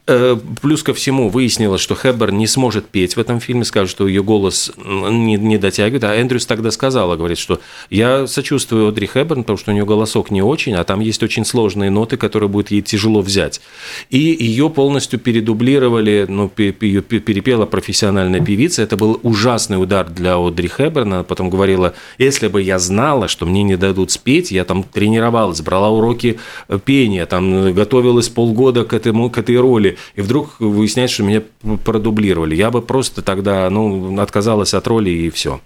Э, 0.08 0.38
плюс 0.62 0.84
ко 0.84 0.94
всему 0.94 1.30
выяснилось, 1.30 1.82
что 1.82 1.96
Хэббер 1.96 2.32
не 2.32 2.48
сможет 2.48 2.88
петь 2.88 3.16
в 3.16 3.20
этом 3.20 3.40
фильме, 3.40 3.64
скажет, 3.64 3.92
что 3.92 4.08
ее 4.08 4.24
голос 4.24 4.72
не, 4.78 5.36
не 5.36 5.58
дотягивает, 5.58 6.04
а 6.04 6.20
Эндрюс 6.20 6.46
тогда 6.46 6.72
сказала, 6.72 7.16
говорит, 7.16 7.38
что 7.38 7.60
я 7.90 8.28
сочувствую 8.28 8.88
Одри 8.88 9.08
Хэбберн, 9.08 9.44
потому 9.44 9.58
что 9.58 9.72
у 9.72 9.74
нее 9.74 9.86
голосок 9.86 10.32
не 10.32 10.42
очень, 10.42 10.74
а 10.74 10.84
там 10.84 11.00
есть 11.00 11.22
очень 11.22 11.46
сложные 11.46 11.92
ноты, 11.92 12.18
которые 12.18 12.50
будет 12.50 12.72
ей 12.72 12.82
тяжело 12.82 13.22
взять. 13.22 13.62
И 14.10 14.18
ее 14.18 14.70
полностью 14.70 15.20
передублировали, 15.20 16.26
ну, 16.28 16.50
ее 16.88 17.02
перепела 17.02 17.66
профессиональная 17.66 18.42
певица. 18.42 18.82
Это 18.82 18.98
был 18.98 19.20
ужасный 19.24 19.82
удар 19.82 20.10
для 20.10 20.38
Одри 20.38 20.68
Хэбберна. 20.68 21.24
Потом 21.24 21.50
говорила, 21.50 21.94
если 22.18 22.48
бы 22.48 22.62
я 22.62 22.80
знала, 22.80 23.28
что 23.28 23.46
мне 23.46 23.64
не 23.64 23.78
дадут 23.78 24.12
спеть, 24.12 24.52
я 24.52 24.64
там 24.64 24.84
тренировалась, 24.84 25.62
брала 25.62 25.90
уроки 25.90 26.40
э, 26.68 26.80
пения, 26.84 27.26
там 27.26 27.74
готовилась 27.74 28.30
полгода 28.30 28.86
к, 28.86 28.94
этому, 28.94 29.30
к 29.30 29.38
этой 29.38 29.58
роли, 29.58 29.98
и 30.16 30.22
вдруг 30.22 30.60
выясняется, 30.60 31.16
что 31.16 31.24
меня 31.24 31.42
продублировали. 31.84 32.56
Я 32.56 32.72
бы 32.72 32.82
просто 32.82 33.22
тогда 33.22 33.70
ну, 33.70 34.20
отказалась 34.20 34.74
от 34.74 34.88
роли 34.88 35.10
и 35.10 35.30
все. 35.30 35.60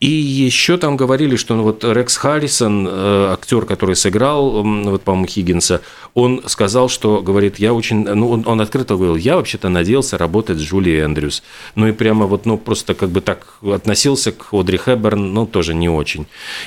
И 0.00 0.10
еще 0.10 0.78
там 0.78 0.96
говорили, 0.96 1.36
что 1.36 1.54
ну, 1.54 1.62
вот 1.62 1.84
Рекс 1.84 2.16
Харрисон, 2.16 2.88
э, 2.90 3.32
актер, 3.32 3.66
который 3.66 3.96
сыграл, 3.96 4.62
вот, 4.62 5.02
по-моему, 5.02 5.26
Хиггинса, 5.26 5.82
он 6.14 6.42
сказал, 6.46 6.88
что, 6.88 7.20
говорит, 7.20 7.58
я 7.58 7.74
очень, 7.74 8.04
ну, 8.04 8.30
он, 8.30 8.44
он 8.46 8.60
открыто 8.60 8.94
говорил, 8.94 9.16
я 9.16 9.36
вообще-то 9.36 9.68
надеялся 9.68 10.18
работать 10.18 10.39
с 10.48 10.60
Джулией 10.60 11.04
Эндрюс. 11.04 11.42
Ну 11.74 11.88
и 11.88 11.92
прямо 11.92 12.26
вот, 12.26 12.46
ну, 12.46 12.58
просто 12.58 12.94
как 12.94 13.10
бы 13.10 13.20
так 13.20 13.54
относился 13.62 14.32
к 14.32 14.52
Одри 14.52 14.78
Хэбберн, 14.78 15.32
ну, 15.32 15.46
тоже 15.46 15.74
не 15.74 15.88
очень. 15.88 16.26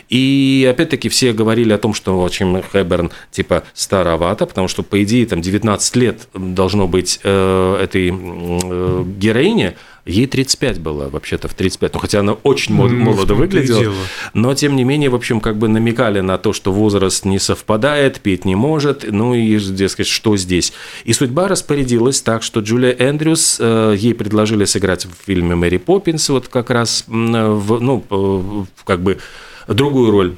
И 0.09 0.67
опять-таки 0.69 1.09
все 1.09 1.33
говорили 1.33 1.73
о 1.73 1.77
том, 1.77 1.93
что, 1.93 2.19
в 2.21 2.25
общем, 2.25 2.61
Хэбберн, 2.61 3.11
типа, 3.31 3.63
старовато, 3.73 4.45
потому 4.45 4.67
что, 4.67 4.83
по 4.83 5.01
идее, 5.03 5.25
там 5.25 5.41
19 5.41 5.95
лет 5.95 6.27
должно 6.33 6.87
быть 6.87 7.19
э, 7.23 7.77
этой 7.81 8.11
э, 8.11 9.03
героине, 9.17 9.75
Ей 10.05 10.27
35 10.27 10.79
было 10.79 11.07
вообще-то 11.07 11.47
в 11.47 11.53
35, 11.53 11.93
ну 11.93 11.99
хотя 11.99 12.19
она 12.19 12.33
очень 12.33 12.75
ну, 12.75 12.89
молодо 12.89 13.35
выглядела, 13.35 13.93
но 14.33 14.53
тем 14.53 14.75
не 14.75 14.83
менее, 14.83 15.09
в 15.09 15.15
общем, 15.15 15.39
как 15.39 15.57
бы 15.57 15.69
намекали 15.69 16.19
на 16.19 16.37
то, 16.37 16.51
что 16.51 16.73
возраст 16.73 17.23
не 17.23 17.39
совпадает, 17.39 18.19
петь 18.19 18.43
не 18.43 18.55
может, 18.55 19.05
ну 19.09 19.33
и, 19.33 19.57
дескать, 19.57 20.07
что 20.07 20.35
здесь. 20.35 20.73
И 21.05 21.13
судьба 21.13 21.47
распорядилась 21.47 22.21
так, 22.21 22.43
что 22.43 22.59
Джулия 22.59 22.91
Эндрюс, 22.91 23.57
э, 23.61 23.95
ей 23.97 24.13
предложили 24.13 24.65
сыграть 24.65 25.05
в 25.05 25.11
фильме 25.25 25.55
«Мэри 25.55 25.77
Поппинс», 25.77 26.27
вот 26.27 26.49
как 26.49 26.69
раз, 26.69 27.05
в, 27.07 27.79
ну, 27.79 28.67
как 28.83 29.01
бы 29.01 29.19
другую 29.67 30.11
роль. 30.11 30.35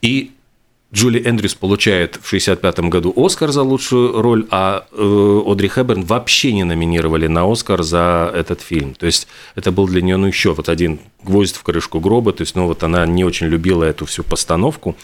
И 0.00 0.30
Джули 0.94 1.20
Эндрюс 1.24 1.54
получает 1.54 2.14
в 2.14 2.26
1965 2.26 2.80
году 2.90 3.12
Оскар 3.16 3.50
за 3.50 3.62
лучшую 3.62 4.22
роль, 4.22 4.46
а 4.50 4.86
э, 4.92 5.42
Одри 5.44 5.68
Хэбберн 5.68 6.04
вообще 6.04 6.52
не 6.52 6.62
номинировали 6.62 7.26
на 7.26 7.50
Оскар 7.50 7.82
за 7.82 8.30
этот 8.32 8.60
фильм. 8.60 8.94
То 8.94 9.06
есть 9.06 9.26
это 9.56 9.72
был 9.72 9.88
для 9.88 10.00
нее 10.00 10.16
ну, 10.16 10.28
еще 10.28 10.54
вот 10.54 10.68
один 10.68 11.00
гвоздь 11.24 11.56
в 11.56 11.62
крышку 11.64 11.98
гроба, 11.98 12.32
то 12.32 12.42
есть 12.42 12.54
ну, 12.54 12.66
вот 12.66 12.84
она 12.84 13.04
не 13.04 13.24
очень 13.24 13.48
любила 13.48 13.82
эту 13.82 14.06
всю 14.06 14.22
постановку. 14.22 14.96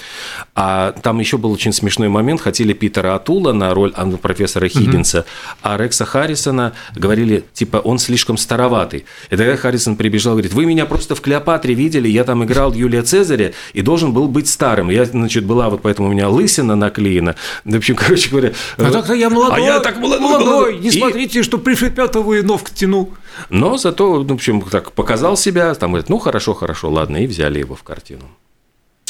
А 0.55 0.93
там 0.93 1.19
еще 1.19 1.37
был 1.37 1.51
очень 1.51 1.73
смешной 1.73 2.09
момент, 2.09 2.41
хотели 2.41 2.73
Питера 2.73 3.17
Атула 3.17 3.53
на 3.53 3.75
роль 3.75 3.93
профессора 4.23 4.69
Хиггинса, 4.69 5.19
mm-hmm. 5.19 5.57
а 5.62 5.77
Рекса 5.77 6.05
Харрисона 6.05 6.75
говорили, 6.95 7.45
типа, 7.53 7.79
он 7.79 7.99
слишком 7.99 8.37
староватый. 8.37 9.05
И 9.31 9.37
тогда 9.37 9.57
Харрисон 9.57 9.97
прибежал, 9.97 10.35
говорит, 10.35 10.53
вы 10.53 10.65
меня 10.65 10.87
просто 10.87 11.17
в 11.17 11.21
Клеопатре 11.21 11.75
видели, 11.75 12.09
я 12.09 12.23
там 12.23 12.45
играл 12.45 12.73
Юлия 12.73 13.03
Цезаря 13.03 13.53
и 13.73 13.83
должен 13.83 14.12
был 14.12 14.29
быть 14.29 14.49
старым. 14.49 14.91
Я, 14.91 15.05
значит, 15.05 15.45
была 15.45 15.72
вот 15.73 15.83
поэтому 15.83 16.09
у 16.09 16.12
меня 16.12 16.29
лысина 16.29 16.76
наклеена. 16.76 17.35
В 17.64 17.76
общем, 17.76 17.97
короче 17.97 18.31
говоря... 18.31 18.52
А 18.76 18.91
так-то 18.91 19.14
я 19.14 19.31
молодой, 19.31 19.59
а 19.59 19.61
я 19.61 19.81
так 19.81 19.99
молодой, 19.99 20.21
молодой. 20.21 20.79
Не 20.79 20.88
и... 20.88 20.91
смотрите, 20.91 21.43
что 21.43 21.59
пришепетовую 21.59 22.47
ног 22.47 22.71
тяну. 22.71 23.11
Но 23.50 23.76
зато, 23.76 24.23
в 24.23 24.33
общем, 24.33 24.62
так 24.62 24.93
показал 24.93 25.37
себя, 25.37 25.75
там 25.75 25.91
говорит, 25.91 26.09
ну, 26.09 26.19
хорошо, 26.19 26.55
хорошо, 26.55 26.91
ладно, 26.91 27.17
и 27.17 27.26
взяли 27.26 27.59
его 27.59 27.75
в 27.75 27.83
картину. 27.83 28.25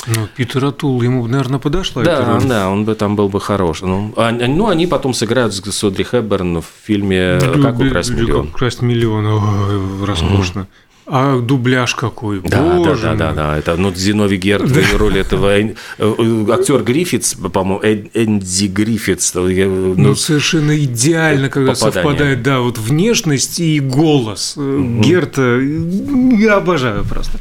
Ну, 0.07 0.27
Питер 0.37 0.65
Атул, 0.65 1.01
ему, 1.03 1.27
наверное, 1.29 1.61
подошла 1.61 2.03
да, 2.03 2.15
эта 2.15 2.25
роль. 2.27 2.45
Да, 2.45 2.71
он 2.71 2.85
бы 2.85 2.95
там 2.95 3.15
был 3.15 3.29
бы 3.29 3.41
хорош. 3.41 3.83
Ну, 3.83 4.13
а, 4.17 4.33
ну 4.33 4.69
они 4.69 4.89
потом 4.89 5.15
сыграют 5.15 5.55
с 5.55 5.63
Содри 5.71 6.03
Хэбберн 6.03 6.61
в 6.61 6.67
фильме 6.85 7.39
«Как 7.41 7.79
украсть 7.79 8.11
миллион». 8.11 8.47
«Как 8.47 8.57
украсть 8.57 8.83
миллион», 8.83 10.05
роскошно. 10.05 10.61
Mm-hmm. 10.61 10.92
А 11.05 11.41
дубляж 11.41 11.97
какой, 11.97 12.41
да, 12.41 12.77
Боже 12.77 13.03
да, 13.03 13.15
да, 13.15 13.33
да, 13.33 13.33
да, 13.33 13.59
это 13.59 13.77
ну 13.77 13.93
Зиновий 13.93 14.37
Герд 14.37 14.71
роли 14.97 15.21
этого 15.21 15.59
э, 15.59 15.75
э, 15.99 16.47
актер 16.49 16.85
Гриффитс, 16.85 17.35
по-моему, 17.35 17.81
Энди 18.15 18.67
Гриффитс. 18.69 19.35
Ну, 19.35 19.95
ну, 19.97 20.15
совершенно 20.15 20.79
идеально, 20.79 21.49
когда 21.49 21.75
совпадает, 21.75 22.43
да, 22.43 22.61
вот 22.61 22.79
внешность 22.79 23.59
и 23.59 23.81
голос. 23.81 24.55
Герта. 24.57 25.61
Я 25.61 26.57
обожаю 26.59 27.05
просто. 27.05 27.39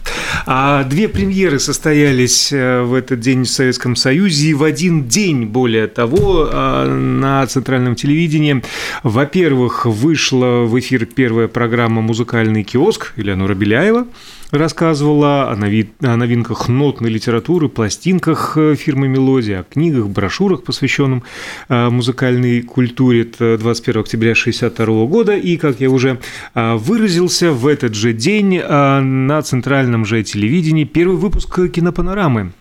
А 0.48 0.84
две 0.84 1.08
премьеры 1.08 1.60
состоялись 1.60 2.51
в 2.51 2.96
этот 2.96 3.20
день 3.20 3.44
в 3.44 3.50
Советском 3.50 3.96
Союзе 3.96 4.48
и 4.48 4.53
в 4.56 4.63
один 4.63 5.08
день, 5.08 5.46
более 5.46 5.86
того, 5.86 6.50
на 6.51 7.46
центральном 7.46 7.94
телевидении. 7.96 8.63
Во-первых, 9.03 9.86
вышла 9.86 10.62
в 10.65 10.80
эфир 10.80 11.06
первая 11.06 11.48
программа 11.48 12.01
«Музыкальный 12.01 12.63
киоск» 12.63 13.13
Елена 13.51 13.55
Беляева 13.55 14.08
рассказывала 14.51 15.50
о, 15.50 15.55
нови... 15.55 15.89
о 16.01 16.15
новинках 16.17 16.67
нотной 16.67 17.10
литературы, 17.10 17.70
пластинках 17.70 18.58
э, 18.58 18.75
фирмы 18.75 19.08
«Мелодия», 19.08 19.62
о 19.62 19.63
книгах, 19.63 20.08
брошюрах, 20.08 20.63
посвященных 20.63 21.24
э, 21.70 21.89
музыкальной 21.89 22.62
культуре. 22.62 23.22
Это 23.22 23.58
21 23.58 24.01
октября 24.01 24.31
1962 24.31 25.05
года. 25.05 25.38
И, 25.38 25.58
как 25.58 25.79
я 25.79 25.89
уже 25.89 26.20
э, 26.53 26.75
выразился, 26.75 27.51
в 27.51 27.65
этот 27.67 27.96
же 27.96 28.13
день 28.13 28.60
на 28.62 29.41
центральном 29.41 30.05
же 30.05 30.22
телевидении 30.24 30.84
первый 30.84 31.17
выпуск 31.17 31.72
«Кинопанорамы». 31.72 32.51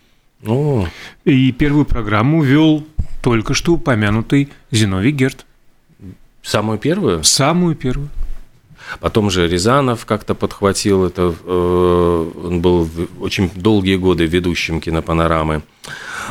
О. 0.47 0.87
И 1.25 1.53
первую 1.53 1.85
программу 1.85 2.43
вел 2.43 2.87
только 3.23 3.53
что 3.55 3.75
упомянутый 3.75 4.49
Зиновий 4.71 5.11
Герт. 5.11 5.45
Самую 6.43 6.79
первую? 6.79 7.23
Самую 7.25 7.75
первую. 7.75 8.09
Потом 9.01 9.31
же 9.31 9.49
Рязанов 9.49 10.07
как-то 10.07 10.35
подхватил 10.35 11.05
это. 11.05 11.35
Э, 11.45 12.31
он 12.45 12.61
был 12.61 12.89
очень 13.21 13.51
долгие 13.55 13.97
годы 13.97 14.27
ведущим 14.27 14.81
кинопанорамы. 14.81 15.63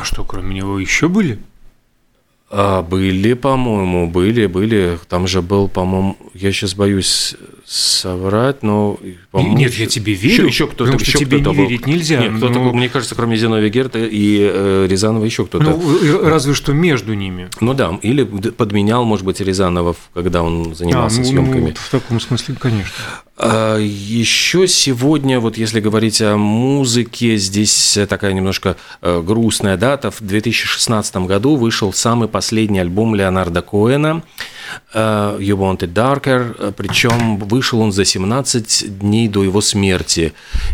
А 0.00 0.04
что, 0.04 0.24
кроме 0.24 0.56
него 0.56 0.78
еще 0.78 1.08
были? 1.08 1.38
А, 2.52 2.82
были, 2.82 3.34
по-моему, 3.34 4.08
были, 4.08 4.46
были. 4.46 4.98
Там 5.08 5.28
же 5.28 5.40
был, 5.40 5.68
по-моему, 5.68 6.16
я 6.34 6.50
сейчас 6.50 6.74
боюсь 6.74 7.36
соврать, 7.64 8.64
но... 8.64 8.98
Нет, 9.32 9.74
я 9.74 9.86
тебе 9.86 10.14
верю, 10.14 10.34
еще, 10.34 10.46
еще 10.46 10.66
кто-то, 10.66 10.90
потому 10.90 10.98
что 10.98 11.18
тебе 11.18 11.38
не 11.38 11.44
был. 11.44 11.52
верить 11.52 11.86
нельзя. 11.86 12.20
Нет, 12.20 12.38
кто-то, 12.38 12.54
но... 12.54 12.72
мне 12.72 12.88
кажется, 12.88 13.14
кроме 13.14 13.36
Зиновия 13.36 13.68
Герта 13.68 14.00
и 14.00 14.38
э, 14.40 14.86
Рязанова 14.90 15.24
еще 15.24 15.46
кто-то. 15.46 15.70
Ну, 15.70 16.28
разве 16.28 16.54
что 16.54 16.72
между 16.72 17.14
ними. 17.14 17.48
Ну 17.60 17.72
да, 17.72 17.96
или 18.02 18.24
подменял, 18.24 19.04
может 19.04 19.24
быть, 19.24 19.38
Рязанова, 19.40 19.94
когда 20.14 20.42
он 20.42 20.74
занимался 20.74 21.18
а, 21.18 21.20
ну, 21.20 21.26
съемками. 21.26 21.68
Ну, 21.68 21.74
в 21.76 21.90
таком 21.90 22.18
смысле, 22.18 22.56
конечно. 22.58 22.92
А, 23.36 23.78
еще 23.78 24.66
сегодня, 24.66 25.38
вот 25.38 25.56
если 25.56 25.78
говорить 25.78 26.20
о 26.20 26.36
музыке, 26.36 27.36
здесь 27.36 27.96
такая 28.08 28.32
немножко 28.32 28.76
э, 29.00 29.22
грустная 29.22 29.76
дата. 29.76 30.10
В 30.10 30.20
2016 30.20 31.16
году 31.18 31.54
вышел 31.54 31.92
самый 31.92 32.26
последний 32.26 32.39
альбом 32.80 33.14
Леонарда 33.14 33.62
Коэна– 33.62 34.22
You 34.94 35.56
Want 35.56 35.78
It 35.78 35.92
Darker, 35.92 36.72
причем 36.72 37.38
вышел 37.38 37.80
он 37.80 37.92
за 37.92 38.04
17 38.04 38.98
дней 38.98 39.28
до 39.28 39.42
его 39.42 39.60
смерти. 39.60 40.32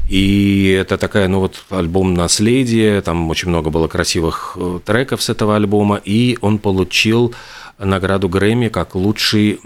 И 0.08 0.76
это 0.78 0.98
такая, 0.98 1.28
ну 1.28 1.40
вот, 1.40 1.64
альбом 1.70 2.14
«Наследие», 2.14 3.00
там 3.00 3.30
очень 3.30 3.48
много 3.48 3.70
было 3.70 3.88
красивых 3.88 4.56
треков 4.84 5.22
с 5.22 5.30
этого 5.30 5.56
альбома, 5.56 6.00
и 6.04 6.38
он 6.40 6.58
получил 6.58 7.34
награду 7.78 8.28
Грэмми 8.28 8.68
как 8.68 8.94
лучший 8.94 9.60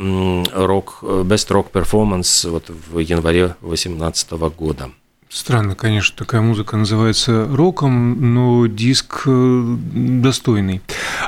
рок, 0.52 0.98
best 1.02 1.48
rock 1.48 1.70
performance 1.72 2.48
вот 2.48 2.68
в 2.68 2.98
январе 2.98 3.56
2018 3.62 4.30
года. 4.56 4.90
Странно, 5.32 5.76
конечно, 5.76 6.16
такая 6.18 6.40
музыка 6.40 6.76
называется 6.76 7.46
роком, 7.48 8.34
но 8.34 8.66
диск 8.66 9.22
э, 9.26 9.76
достойный. 9.94 10.80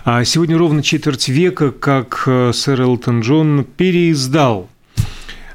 А 0.04 0.24
сегодня 0.24 0.58
ровно 0.58 0.82
четверть 0.82 1.28
века, 1.28 1.70
как 1.70 2.24
э, 2.26 2.52
сэр 2.52 2.80
Элтон 2.80 3.20
Джон 3.20 3.64
переиздал 3.64 4.68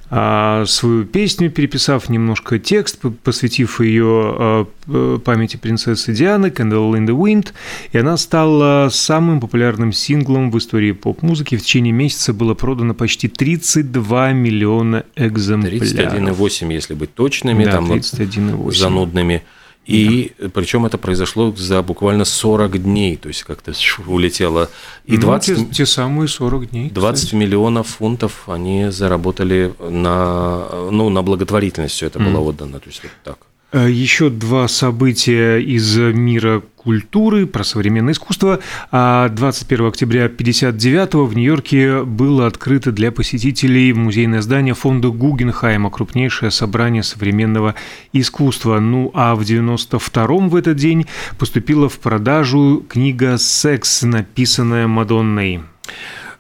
свою 0.10 1.06
песню, 1.06 1.52
переписав 1.52 2.10
немножко 2.10 2.60
текст, 2.60 3.02
посвятив 3.24 3.82
ее 3.82 4.66
а, 4.88 5.18
памяти 5.20 5.58
принцессы 5.58 6.14
Дианы 6.14 6.48
«Candle 6.48 6.94
in 6.94 7.06
the 7.06 7.18
Wind», 7.18 7.52
и 7.92 7.98
она 7.98 8.16
стала 8.16 8.88
самым 8.90 9.42
популярным 9.42 9.92
синглом 9.92 10.50
в 10.50 10.58
истории 10.58 10.94
поп-музыки. 10.94 11.58
В 11.58 11.62
течение 11.62 11.92
месяца 11.92 12.34
было 12.34 12.54
продано 12.54 12.94
почти 12.94 13.28
32 13.28 14.32
миллиона 14.32 15.04
экземпляров. 15.18 15.82
31,8, 15.82 16.74
если 16.74 16.94
быть 16.94 17.14
точными, 17.14 17.66
да, 17.66 17.72
там 17.72 17.92
31,8. 17.92 18.56
Вот 18.56 18.76
занудными. 18.78 19.44
И 19.88 20.34
да. 20.38 20.50
причем 20.50 20.86
это 20.86 20.98
произошло 20.98 21.56
за 21.56 21.82
буквально 21.82 22.26
40 22.26 22.84
дней, 22.84 23.16
то 23.16 23.30
есть 23.30 23.44
как-то 23.44 23.72
улетело. 24.06 24.70
И 25.06 25.18
20, 25.18 25.58
ну, 25.58 25.66
те, 25.66 25.72
те 25.72 25.86
самые 25.86 26.28
40 26.28 26.70
дней. 26.72 26.90
20 26.90 27.24
кстати. 27.24 27.36
миллионов 27.36 27.88
фунтов 27.88 28.50
они 28.50 28.92
заработали 28.92 29.74
на, 29.80 30.90
ну, 30.92 31.10
на 31.10 31.24
благотворительность, 31.24 31.96
все 31.96 32.08
это 32.08 32.20
mm. 32.20 32.26
было 32.26 32.40
отдано. 32.42 32.80
То 32.80 32.90
есть 32.90 33.02
вот 33.02 33.12
так. 33.24 33.47
Э, 33.78 33.92
Еще 33.92 34.32
два 34.32 34.68
события 34.68 35.60
из 35.60 35.96
мира 35.98 36.64
культуры, 36.78 37.46
про 37.46 37.64
современное 37.64 38.14
искусство. 38.14 38.60
21 38.92 39.86
а 39.86 39.88
октября 39.88 40.26
1959 40.26 41.30
в 41.30 41.36
Нью-Йорке 41.36 42.04
было 42.04 42.48
открыто 42.48 42.92
для 42.92 43.12
посетителей 43.12 43.94
музейное 43.94 44.42
здание 44.42 44.74
фонда 44.74 45.10
Гугенхайма, 45.10 45.92
крупнейшее 45.92 46.50
собрание 46.50 47.04
современного 47.04 47.76
искусства. 48.14 48.80
Ну 48.80 49.12
а 49.14 49.36
в 49.36 49.42
1992 49.42 50.48
в 50.48 50.56
этот 50.56 50.78
день 50.78 51.06
поступила 51.38 51.88
в 51.88 52.00
продажу 52.00 52.84
книга 52.90 53.38
«Секс», 53.38 54.02
написанная 54.02 54.88
Мадонной. 54.88 55.62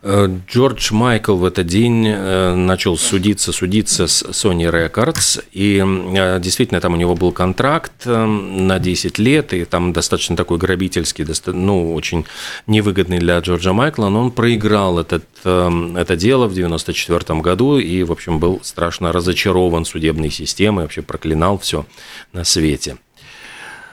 Э, 0.03 0.29
Джордж 0.47 0.93
Майкл 0.93 1.35
в 1.35 1.45
этот 1.45 1.65
день 1.65 2.07
э, 2.07 2.53
начал 2.53 2.97
судиться, 2.97 3.51
судиться 3.51 4.07
с 4.07 4.23
Sony 4.23 4.69
Records, 4.71 5.43
и 5.51 5.83
э, 5.83 6.39
действительно 6.39 6.79
там 6.79 6.93
у 6.93 6.97
него 6.97 7.15
был 7.15 7.31
контракт 7.31 8.05
на 8.05 8.79
10 8.79 9.17
лет, 9.17 9.53
и 9.53 9.65
там 9.65 9.93
достаточно 9.93 10.35
такой 10.35 10.59
грабительский, 10.59 11.25
ну, 11.47 11.93
очень 11.93 12.25
невыгодный 12.67 13.17
для 13.19 13.39
Джорджа 13.39 13.73
Майкла, 13.73 14.09
но 14.09 14.21
он 14.21 14.31
проиграл 14.31 14.99
этот, 14.99 15.25
это 15.43 16.15
дело 16.15 16.47
в 16.47 16.53
94 16.53 17.39
году 17.41 17.77
и, 17.77 18.03
в 18.03 18.11
общем, 18.11 18.39
был 18.39 18.59
страшно 18.63 19.11
разочарован 19.11 19.85
судебной 19.85 20.29
системой, 20.29 20.83
вообще 20.83 21.01
проклинал 21.01 21.57
все 21.57 21.85
на 22.33 22.43
свете. 22.43 22.97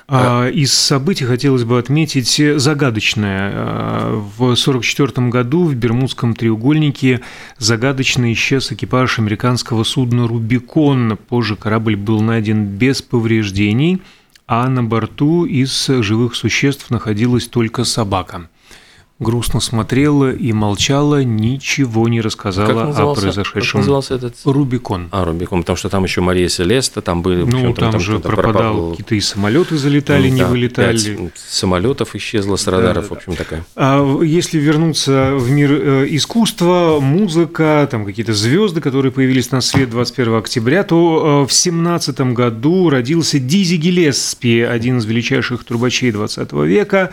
А, 0.06 0.49
из 0.49 0.73
событий 0.73 1.25
хотелось 1.25 1.64
бы 1.64 1.78
отметить 1.78 2.40
загадочное. 2.61 3.52
А, 3.54 4.11
в 4.16 4.52
1944 4.52 5.28
году 5.28 5.64
в 5.64 5.75
Бермудском 5.75 6.34
треугольнике 6.34 7.23
загадочно 7.58 8.32
исчез 8.32 8.70
экипаж 8.70 9.18
американского 9.18 9.84
судна 9.84 10.28
«Рубикон». 10.28 11.16
Позже 11.28 11.56
корабль 11.56 11.96
был 11.96 12.20
найден 12.20 12.66
без 12.66 13.00
повреждений, 13.00 14.02
а 14.46 14.68
на 14.68 14.84
борту 14.84 15.46
из 15.46 15.87
живых 15.87 16.34
существ 16.34 16.90
находилась 16.90 17.49
только 17.49 17.84
собака 17.84 18.49
грустно 19.21 19.61
смотрела 19.61 20.33
и 20.33 20.52
молчала, 20.52 21.23
ничего 21.23 22.09
не 22.09 22.21
рассказала 22.21 22.90
о 22.90 23.14
произошедшем. 23.14 23.62
Как 23.62 23.74
назывался 23.74 24.14
этот? 24.16 24.35
Рубикон. 24.44 25.09
А, 25.12 25.24
Рубикон, 25.24 25.61
потому 25.61 25.77
что 25.77 25.88
там 25.88 26.03
еще 26.03 26.20
Мария 26.20 26.48
Селеста, 26.48 27.00
там 27.00 27.22
были... 27.22 27.44
Ну, 27.44 27.72
там, 27.74 27.92
там 27.92 28.00
же 28.00 28.18
пропадал, 28.18 28.90
какие-то 28.90 29.14
и 29.14 29.20
самолеты 29.20 29.77
залетали, 29.77 30.29
ну, 30.29 30.35
не 30.35 30.40
да, 30.40 30.48
вылетали. 30.48 31.33
самолетов 31.35 32.16
исчезло 32.16 32.57
с 32.57 32.66
радаров, 32.66 33.09
да, 33.09 33.14
в 33.14 33.16
общем, 33.16 33.37
такая. 33.37 33.64
А 33.77 34.20
если 34.22 34.59
вернуться 34.59 35.35
в 35.37 35.48
мир 35.48 35.70
э, 35.72 36.07
искусства, 36.11 36.98
музыка, 37.00 37.87
там 37.88 38.05
какие-то 38.05 38.35
звезды, 38.35 38.81
которые 38.81 39.12
появились 39.12 39.53
на 39.53 39.61
свет 39.61 39.90
21 39.90 40.35
октября, 40.35 40.83
то 40.83 41.44
э, 41.44 41.48
в 41.48 41.53
17 41.53 42.20
году 42.33 42.90
родился 42.90 43.38
Дизи 43.38 43.77
Гелеспи, 43.77 44.61
один 44.61 44.98
из 44.98 45.05
величайших 45.05 45.64
трубачей 45.64 46.11
20 46.11 46.53
века. 46.53 47.11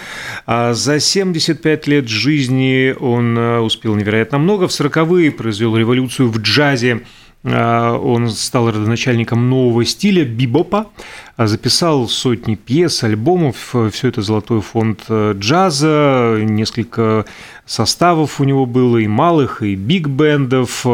А 0.48 0.74
за 0.74 1.00
75 1.00 1.88
лет 1.88 1.91
лет 1.92 2.08
жизни 2.08 2.96
он 2.98 3.38
э, 3.38 3.60
успел 3.60 3.96
невероятно 3.96 4.38
много. 4.38 4.68
В 4.68 4.72
40-е 4.72 5.32
произвел 5.32 5.76
революцию 5.76 6.30
в 6.30 6.40
джазе. 6.40 7.02
Э, 7.44 7.92
он 7.92 8.30
стал 8.30 8.70
родоначальником 8.70 9.50
нового 9.50 9.84
стиля 9.84 10.24
бибопа, 10.24 10.88
а 11.36 11.48
записал 11.48 12.08
сотни 12.08 12.56
пьес, 12.56 13.04
альбомов. 13.04 13.76
Все 13.92 14.08
это 14.08 14.22
золотой 14.22 14.62
фонд 14.62 15.02
э, 15.10 15.34
джаза, 15.38 16.40
несколько 16.42 17.26
составов 17.66 18.40
у 18.40 18.46
него 18.46 18.66
было, 18.66 18.98
и 18.98 19.08
малых, 19.08 19.62
и 19.62 19.76
биг-бендов. 19.76 20.86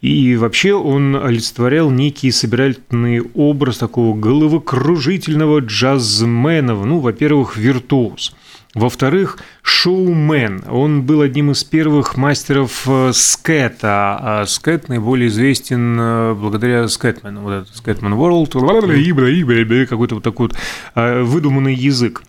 И 0.00 0.36
вообще 0.36 0.72
он 0.72 1.16
олицетворял 1.16 1.90
некий 1.90 2.30
собирательный 2.30 3.20
образ 3.34 3.76
такого 3.76 4.16
головокружительного 4.18 5.60
джазмена. 5.60 6.74
Ну, 6.74 7.00
во-первых, 7.00 7.58
виртуоз. 7.58 8.34
Во-вторых, 8.74 9.38
шоумен. 9.62 10.62
Он 10.70 11.02
был 11.02 11.22
одним 11.22 11.50
из 11.50 11.64
первых 11.64 12.16
мастеров 12.16 12.86
э, 12.86 13.10
скета. 13.12 14.18
А 14.20 14.44
скет 14.46 14.88
наиболее 14.88 15.28
известен 15.28 15.98
э, 15.98 16.34
благодаря 16.34 16.86
скетмену. 16.86 17.40
Вот 17.40 17.52
этот 17.52 17.76
скетмен 17.76 18.14
World, 18.14 18.52
какой-то 19.86 20.14
вот 20.16 20.24
такой 20.24 20.48
вот 20.48 20.56
э, 20.94 21.22
выдуманный 21.22 21.74
язык 21.74 22.22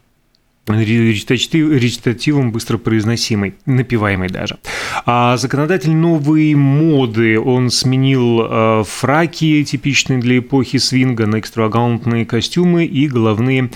речитатив, 0.68 1.72
речитативом 1.72 2.52
быстро 2.52 2.78
произносимый, 2.78 3.56
напеваемый 3.66 4.30
даже. 4.30 4.58
А 5.06 5.38
законодатель 5.38 5.92
новой 5.92 6.54
моды, 6.54 7.40
он 7.40 7.72
сменил 7.72 8.42
э, 8.44 8.84
фраки, 8.86 9.64
типичные 9.64 10.20
для 10.20 10.38
эпохи 10.38 10.78
свинга, 10.78 11.26
на 11.26 11.40
экстравагантные 11.40 12.26
костюмы 12.26 12.86
и 12.86 13.08
головные 13.08 13.72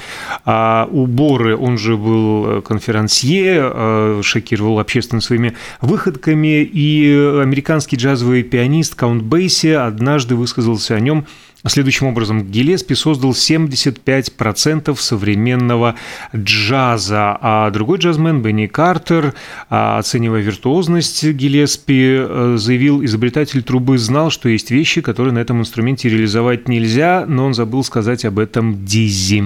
э, 0.45 0.85
уборы. 0.91 1.57
Он 1.57 1.77
же 1.77 1.97
был 1.97 2.61
конферансье, 2.61 3.71
э, 3.73 4.21
шокировал 4.23 4.79
общественность 4.79 5.27
своими 5.27 5.55
выходками, 5.81 6.63
и 6.63 7.39
американский 7.41 7.95
джазовый 7.95 8.43
пианист 8.43 8.95
Каунт 8.95 9.23
Бейси 9.23 9.67
однажды 9.67 10.35
высказался 10.35 10.95
о 10.95 10.99
нем 10.99 11.25
Следующим 11.67 12.07
образом, 12.07 12.43
Гелеспи 12.43 12.93
создал 12.93 13.31
75% 13.31 14.95
современного 14.99 15.95
джаза, 16.35 17.37
а 17.41 17.71
другой 17.71 17.97
джазмен 17.97 18.41
Бенни 18.41 18.67
Картер, 18.67 19.33
а, 19.69 19.97
оценивая 19.97 20.41
виртуозность 20.41 21.23
Гелеспи, 21.23 22.17
э, 22.19 22.55
заявил, 22.57 23.03
изобретатель 23.03 23.63
трубы 23.63 23.97
знал, 23.97 24.29
что 24.29 24.47
есть 24.47 24.69
вещи, 24.69 25.01
которые 25.01 25.33
на 25.33 25.39
этом 25.39 25.59
инструменте 25.59 26.07
реализовать 26.07 26.67
нельзя, 26.67 27.25
но 27.27 27.45
он 27.45 27.55
забыл 27.55 27.83
сказать 27.83 28.25
об 28.25 28.37
этом 28.37 28.85
Дизи. 28.85 29.45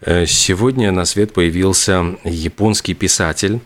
Э, 0.00 0.26
сегодня 0.26 0.92
на 0.92 1.04
свет 1.04 1.32
появился 1.32 2.16
японский 2.24 2.94
писатель 2.94 3.60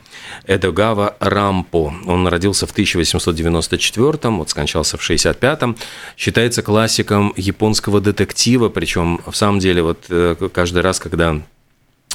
Эдогава 0.47 1.15
Рампо. 1.19 1.93
Он 2.05 2.27
родился 2.27 2.67
в 2.67 2.71
1894, 2.71 4.33
вот 4.35 4.49
скончался 4.49 4.97
в 4.97 5.09
65-м. 5.09 5.75
Считается 6.17 6.61
классиком 6.61 7.33
японского 7.35 8.01
детектива, 8.01 8.69
причем 8.69 9.21
в 9.25 9.35
самом 9.35 9.59
деле 9.59 9.83
вот 9.83 10.05
э, 10.09 10.35
каждый 10.53 10.81
раз, 10.81 10.99
когда 10.99 11.41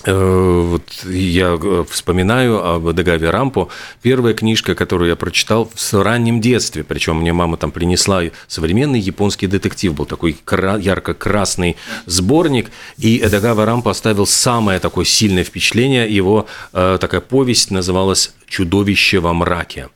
вот 0.05 0.83
я 1.05 1.59
э, 1.61 1.85
вспоминаю 1.89 2.65
об 2.65 2.93
Дагаве 2.93 3.31
Рампо. 3.31 3.69
Первая 4.03 4.35
книжка, 4.35 4.75
которую 4.75 5.09
я 5.09 5.17
прочитал 5.17 5.71
в 5.75 6.03
раннем 6.03 6.41
детстве, 6.41 6.85
причем 6.85 7.21
мне 7.21 7.33
мама 7.33 7.57
там 7.57 7.71
принесла 7.71 8.23
современный 8.47 9.01
японский 9.01 9.47
детектив, 9.47 9.95
был 9.95 10.07
такой 10.07 10.37
ярко-красный 10.47 11.77
сборник, 12.07 12.71
и 12.99 13.19
Эдагава 13.19 13.65
Рампо 13.65 13.91
оставил 13.91 14.27
самое 14.27 14.79
такое 14.79 15.05
сильное 15.05 15.45
впечатление. 15.45 16.09
Его 16.09 16.47
э, 16.73 16.99
такая 17.01 17.21
повесть 17.21 17.71
называлась 17.71 18.33
«Чудовище 18.47 19.21
во 19.21 19.33
мраке». 19.33 19.89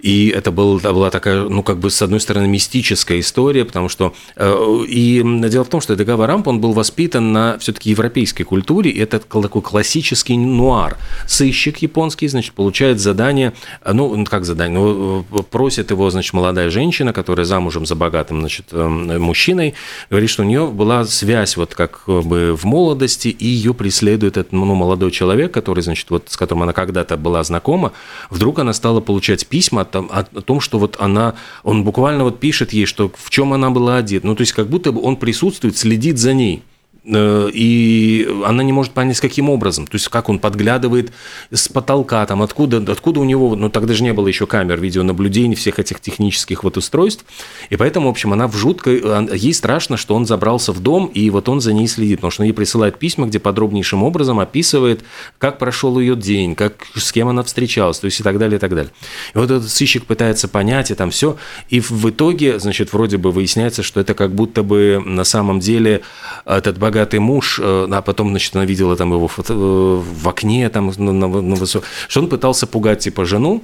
И 0.00 0.28
это 0.28 0.50
был, 0.50 0.78
была 0.78 1.10
такая, 1.10 1.48
ну, 1.48 1.62
как 1.62 1.78
бы, 1.78 1.90
с 1.90 2.02
одной 2.02 2.20
стороны, 2.20 2.46
мистическая 2.46 3.20
история, 3.20 3.64
потому 3.64 3.88
что... 3.88 4.14
Э, 4.36 4.84
и 4.86 5.22
дело 5.48 5.64
в 5.64 5.68
том, 5.68 5.80
что 5.80 5.94
Эдегава 5.94 6.26
Рамп, 6.26 6.48
он 6.48 6.60
был 6.60 6.72
воспитан 6.72 7.32
на 7.32 7.58
все-таки 7.58 7.90
европейской 7.90 8.44
культуре, 8.44 8.90
и 8.90 8.98
это 8.98 9.20
такой 9.20 9.62
классический 9.62 10.36
нуар. 10.36 10.98
Сыщик 11.26 11.78
японский, 11.78 12.28
значит, 12.28 12.52
получает 12.52 13.00
задание, 13.00 13.52
ну, 13.90 14.24
как 14.24 14.44
задание, 14.44 14.78
ну, 14.78 15.24
просит 15.50 15.90
его, 15.90 16.10
значит, 16.10 16.32
молодая 16.34 16.70
женщина, 16.70 17.12
которая 17.12 17.46
замужем 17.46 17.86
за 17.86 17.94
богатым, 17.94 18.40
значит, 18.40 18.72
мужчиной, 18.72 19.74
говорит, 20.10 20.30
что 20.30 20.42
у 20.42 20.46
нее 20.46 20.66
была 20.66 21.04
связь 21.04 21.56
вот 21.56 21.74
как 21.74 22.02
бы 22.06 22.54
в 22.54 22.64
молодости, 22.64 23.28
и 23.28 23.46
ее 23.46 23.74
преследует 23.74 24.36
этот 24.36 24.52
ну, 24.52 24.64
молодой 24.74 25.10
человек, 25.10 25.52
который, 25.52 25.82
значит, 25.82 26.10
вот 26.10 26.24
с 26.28 26.36
которым 26.36 26.64
она 26.64 26.72
когда-то 26.72 27.16
была 27.16 27.42
знакома, 27.44 27.83
вдруг 28.30 28.58
она 28.58 28.72
стала 28.72 29.00
получать 29.00 29.46
письма 29.46 29.82
о 29.82 29.84
том, 29.84 30.10
о 30.12 30.22
том, 30.24 30.60
что 30.60 30.78
вот 30.78 30.96
она, 30.98 31.34
он 31.62 31.84
буквально 31.84 32.24
вот 32.24 32.40
пишет 32.40 32.72
ей, 32.72 32.86
что 32.86 33.10
в 33.14 33.30
чем 33.30 33.52
она 33.52 33.70
была 33.70 33.96
одета, 33.96 34.26
ну, 34.26 34.34
то 34.34 34.42
есть 34.42 34.52
как 34.52 34.68
будто 34.68 34.92
бы 34.92 35.02
он 35.02 35.16
присутствует, 35.16 35.76
следит 35.76 36.18
за 36.18 36.34
ней. 36.34 36.62
Э, 37.06 37.50
и 37.52 38.26
она 38.44 38.62
не 38.62 38.72
может 38.72 38.92
понять, 38.92 39.20
каким 39.20 39.50
образом. 39.50 39.86
То 39.86 39.96
есть, 39.96 40.08
как 40.08 40.28
он 40.28 40.38
подглядывает 40.38 41.12
с 41.50 41.68
потолка, 41.68 42.24
там, 42.26 42.42
откуда, 42.42 42.82
откуда 42.90 43.20
у 43.20 43.24
него, 43.24 43.54
ну, 43.56 43.68
тогда 43.68 43.94
же 43.94 44.02
не 44.02 44.12
было 44.12 44.26
еще 44.26 44.46
камер 44.46 44.80
видеонаблюдений, 44.80 45.54
всех 45.54 45.78
этих 45.78 46.00
технических 46.00 46.64
вот 46.64 46.76
устройств. 46.76 47.24
И 47.68 47.76
поэтому, 47.76 48.08
в 48.08 48.10
общем, 48.10 48.32
она 48.32 48.48
в 48.48 48.56
жуткой... 48.56 49.02
Ей 49.34 49.52
страшно, 49.52 49.96
что 49.96 50.14
он 50.14 50.24
забрался 50.26 50.72
в 50.72 50.80
дом, 50.80 51.06
и 51.06 51.28
вот 51.30 51.48
он 51.48 51.60
за 51.60 51.72
ней 51.72 51.88
следит, 51.88 52.18
потому 52.18 52.30
что 52.30 52.42
он 52.42 52.46
ей 52.46 52.54
присылает 52.54 52.98
письма, 52.98 53.26
где 53.26 53.38
подробнейшим 53.38 54.02
образом 54.02 54.40
описывает, 54.40 55.04
как 55.38 55.58
прошел 55.58 55.98
ее 55.98 56.16
день, 56.16 56.54
как, 56.54 56.74
с 56.94 57.12
кем 57.12 57.28
она 57.28 57.42
встречалась, 57.42 57.98
то 57.98 58.06
есть 58.06 58.20
и 58.20 58.22
так 58.22 58.38
далее, 58.38 58.56
и 58.56 58.60
так 58.60 58.74
далее. 58.74 58.92
И 59.34 59.38
вот 59.38 59.50
этот 59.50 59.68
сыщик 59.68 60.06
пытается 60.06 60.48
понять, 60.48 60.90
и 60.90 60.94
там 60.94 61.10
все, 61.10 61.36
и 61.68 61.80
в 61.80 62.08
итоге, 62.08 62.58
значит, 62.58 62.92
вроде 62.92 63.18
бы 63.18 63.30
выясняется, 63.30 63.82
что 63.82 64.00
это 64.00 64.14
как 64.14 64.34
будто 64.34 64.62
бы 64.62 65.02
на 65.04 65.24
самом 65.24 65.60
деле 65.60 66.02
этот 66.46 66.78
богатый 66.78 66.93
богатый 66.94 67.20
муж, 67.20 67.60
э, 67.62 67.88
а 67.90 68.02
потом, 68.02 68.28
значит, 68.28 68.56
она 68.56 68.64
видела 68.64 68.96
там 68.96 69.12
его 69.12 69.28
фото, 69.28 69.52
э, 69.52 69.56
в 69.56 70.28
окне, 70.28 70.68
там, 70.70 70.92
на, 70.96 71.12
на, 71.12 71.28
на 71.28 71.66
что 71.66 72.20
он 72.20 72.28
пытался 72.28 72.66
пугать, 72.66 73.00
типа, 73.00 73.24
жену, 73.24 73.62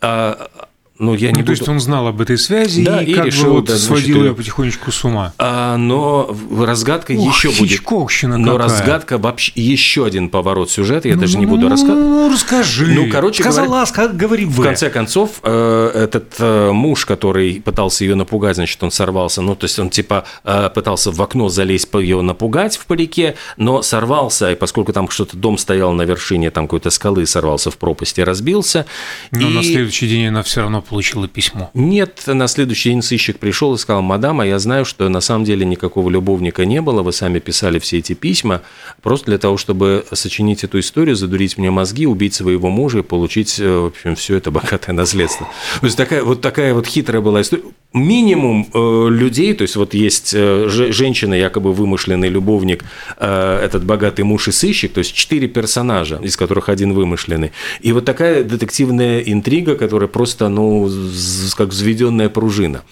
а, 0.00 0.48
ну, 0.98 1.14
я 1.14 1.28
не 1.28 1.34
ну, 1.34 1.38
буду... 1.40 1.46
То 1.46 1.52
есть 1.52 1.68
он 1.68 1.80
знал 1.80 2.06
об 2.06 2.20
этой 2.20 2.38
связи 2.38 2.84
да, 2.84 3.02
и, 3.02 3.10
и 3.10 3.14
как 3.14 3.26
решил, 3.26 3.46
бы 3.46 3.52
вот 3.56 3.66
да, 3.66 3.76
сводил 3.76 4.24
ее 4.24 4.34
потихонечку 4.34 4.90
с 4.90 5.04
ума. 5.04 5.34
А, 5.38 5.76
но 5.76 6.34
разгадка 6.58 7.12
Ух, 7.12 7.34
еще 7.34 7.50
будет. 7.50 7.80
Но 8.22 8.52
какая. 8.52 8.58
разгадка 8.58 9.18
вообще 9.18 9.52
еще 9.54 10.06
один 10.06 10.30
поворот 10.30 10.70
сюжета. 10.70 11.08
Я 11.08 11.16
ну, 11.16 11.20
даже 11.20 11.38
не 11.38 11.46
буду 11.46 11.68
рассказывать. 11.68 12.04
Ну, 12.04 12.32
расскажи. 12.32 12.86
Ну, 12.86 13.10
короче 13.10 13.42
Сказала, 13.42 13.84
говоря, 13.94 14.12
говори. 14.14 14.44
В 14.46 14.62
конце 14.62 14.88
концов, 14.88 15.40
э, 15.42 15.90
этот 15.94 16.34
э, 16.38 16.70
муж, 16.72 17.04
который 17.04 17.60
пытался 17.60 18.04
ее 18.04 18.14
напугать, 18.14 18.56
значит, 18.56 18.82
он 18.82 18.90
сорвался. 18.90 19.42
Ну, 19.42 19.54
то 19.54 19.64
есть 19.64 19.78
он 19.78 19.90
типа 19.90 20.24
э, 20.44 20.70
пытался 20.74 21.10
в 21.10 21.20
окно 21.20 21.48
залезть, 21.48 21.88
ее 21.94 22.20
напугать 22.20 22.76
в 22.76 22.86
парике, 22.86 23.36
но 23.56 23.82
сорвался, 23.82 24.52
и 24.52 24.54
поскольку 24.54 24.92
там 24.92 25.08
что-то 25.08 25.36
дом 25.36 25.56
стоял 25.56 25.92
на 25.92 26.02
вершине 26.02 26.50
там 26.50 26.66
какой-то 26.66 26.90
скалы, 26.90 27.26
сорвался 27.26 27.70
в 27.70 27.78
пропасть 27.78 28.18
и 28.18 28.24
разбился. 28.24 28.86
Но 29.30 29.48
и... 29.48 29.54
на 29.54 29.62
следующий 29.62 30.08
день 30.08 30.28
она 30.28 30.42
все 30.42 30.62
равно 30.62 30.82
получила 30.88 31.28
письмо? 31.28 31.70
Нет, 31.74 32.22
на 32.26 32.46
следующий 32.48 32.90
день 32.90 33.02
сыщик 33.02 33.38
пришел 33.38 33.74
и 33.74 33.78
сказал, 33.78 34.02
мадам, 34.02 34.40
а 34.40 34.46
я 34.46 34.58
знаю, 34.58 34.84
что 34.84 35.08
на 35.08 35.20
самом 35.20 35.44
деле 35.44 35.66
никакого 35.66 36.08
любовника 36.08 36.64
не 36.64 36.80
было, 36.80 37.02
вы 37.02 37.12
сами 37.12 37.38
писали 37.38 37.78
все 37.78 37.98
эти 37.98 38.14
письма, 38.14 38.62
просто 39.02 39.26
для 39.26 39.38
того, 39.38 39.56
чтобы 39.56 40.04
сочинить 40.12 40.64
эту 40.64 40.78
историю, 40.80 41.16
задурить 41.16 41.58
мне 41.58 41.70
мозги, 41.70 42.06
убить 42.06 42.34
своего 42.34 42.70
мужа 42.70 42.98
и 42.98 43.02
получить, 43.02 43.58
э, 43.58 43.78
в 43.78 43.86
общем, 43.86 44.16
все 44.16 44.36
это 44.36 44.50
богатое 44.50 44.94
наследство. 44.94 45.46
То 45.80 45.86
есть 45.86 45.96
такая 45.96 46.22
вот 46.22 46.40
такая 46.40 46.74
вот 46.74 46.86
хитрая 46.86 47.20
была 47.20 47.42
история. 47.42 47.64
Минимум 47.96 48.68
э, 48.72 49.08
людей, 49.10 49.54
то 49.54 49.62
есть 49.62 49.76
вот 49.76 49.94
есть 49.94 50.34
э, 50.34 50.68
женщина, 50.68 51.34
якобы 51.34 51.72
вымышленный 51.72 52.28
любовник, 52.28 52.84
этот 53.18 53.84
богатый 53.84 54.22
муж 54.22 54.48
и 54.48 54.52
сыщик, 54.52 54.92
то 54.92 54.98
есть 54.98 55.14
четыре 55.14 55.48
персонажа, 55.48 56.20
из 56.22 56.36
которых 56.36 56.68
один 56.68 56.92
вымышленный. 56.92 57.52
И 57.80 57.92
вот 57.92 58.04
такая 58.04 58.44
детективная 58.44 59.20
интрига, 59.20 59.76
которая 59.76 60.08
просто, 60.08 60.48
ну, 60.48 60.90
как 61.56 61.68
взведенная 61.68 62.28
пружина. 62.28 62.82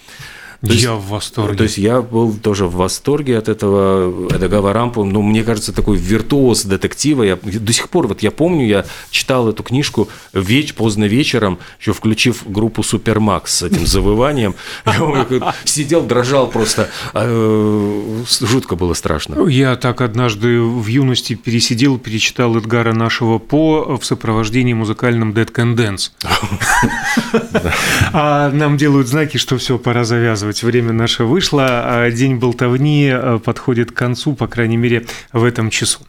То 0.66 0.72
есть, 0.72 0.84
я 0.84 0.94
в 0.94 1.06
восторге. 1.08 1.56
То 1.56 1.64
есть 1.64 1.78
я 1.78 2.00
был 2.00 2.34
тоже 2.34 2.66
в 2.66 2.74
восторге 2.74 3.38
от 3.38 3.48
этого 3.48 4.28
Эдагава 4.34 4.72
Рампу. 4.72 5.04
Ну, 5.04 5.22
мне 5.22 5.44
кажется, 5.44 5.72
такой 5.72 5.96
виртуоз 5.96 6.64
детектива. 6.64 7.22
Я 7.22 7.38
до 7.42 7.72
сих 7.72 7.88
пор, 7.88 8.06
вот 8.06 8.22
я 8.22 8.30
помню, 8.30 8.66
я 8.66 8.84
читал 9.10 9.48
эту 9.48 9.62
книжку 9.62 10.08
веч, 10.32 10.74
поздно 10.74 11.04
вечером, 11.04 11.58
еще 11.80 11.92
включив 11.92 12.42
группу 12.46 12.82
Супермакс 12.82 13.56
с 13.56 13.62
этим 13.62 13.86
завыванием. 13.86 14.54
Сидел, 15.64 16.02
дрожал 16.02 16.48
просто. 16.48 16.88
А, 17.12 17.24
э, 17.26 18.24
жутко 18.40 18.76
было 18.76 18.94
страшно. 18.94 19.46
Я 19.48 19.76
так 19.76 20.00
однажды 20.00 20.60
в 20.60 20.86
юности 20.86 21.34
пересидел, 21.34 21.98
перечитал 21.98 22.56
Эдгара 22.56 22.92
нашего 22.92 23.38
По 23.38 23.96
в 23.98 24.04
сопровождении 24.04 24.72
музыкальным 24.72 25.32
Dead 25.32 25.50
Can 25.52 25.76
Dance. 25.76 26.10
А 28.12 28.50
нам 28.50 28.76
делают 28.76 29.08
знаки, 29.08 29.38
что 29.38 29.58
все, 29.58 29.78
пора 29.78 30.04
завязывать 30.04 30.53
заканчивать. 30.54 30.74
Время 30.74 30.92
наше 30.92 31.24
вышло. 31.24 31.66
А 31.84 32.10
день 32.10 32.36
болтовни 32.36 33.10
э, 33.12 33.38
подходит 33.44 33.92
к 33.92 33.94
концу, 33.94 34.34
по 34.34 34.46
крайней 34.46 34.76
мере, 34.76 35.06
в 35.32 35.44
этом 35.44 35.70
часу. 35.70 36.06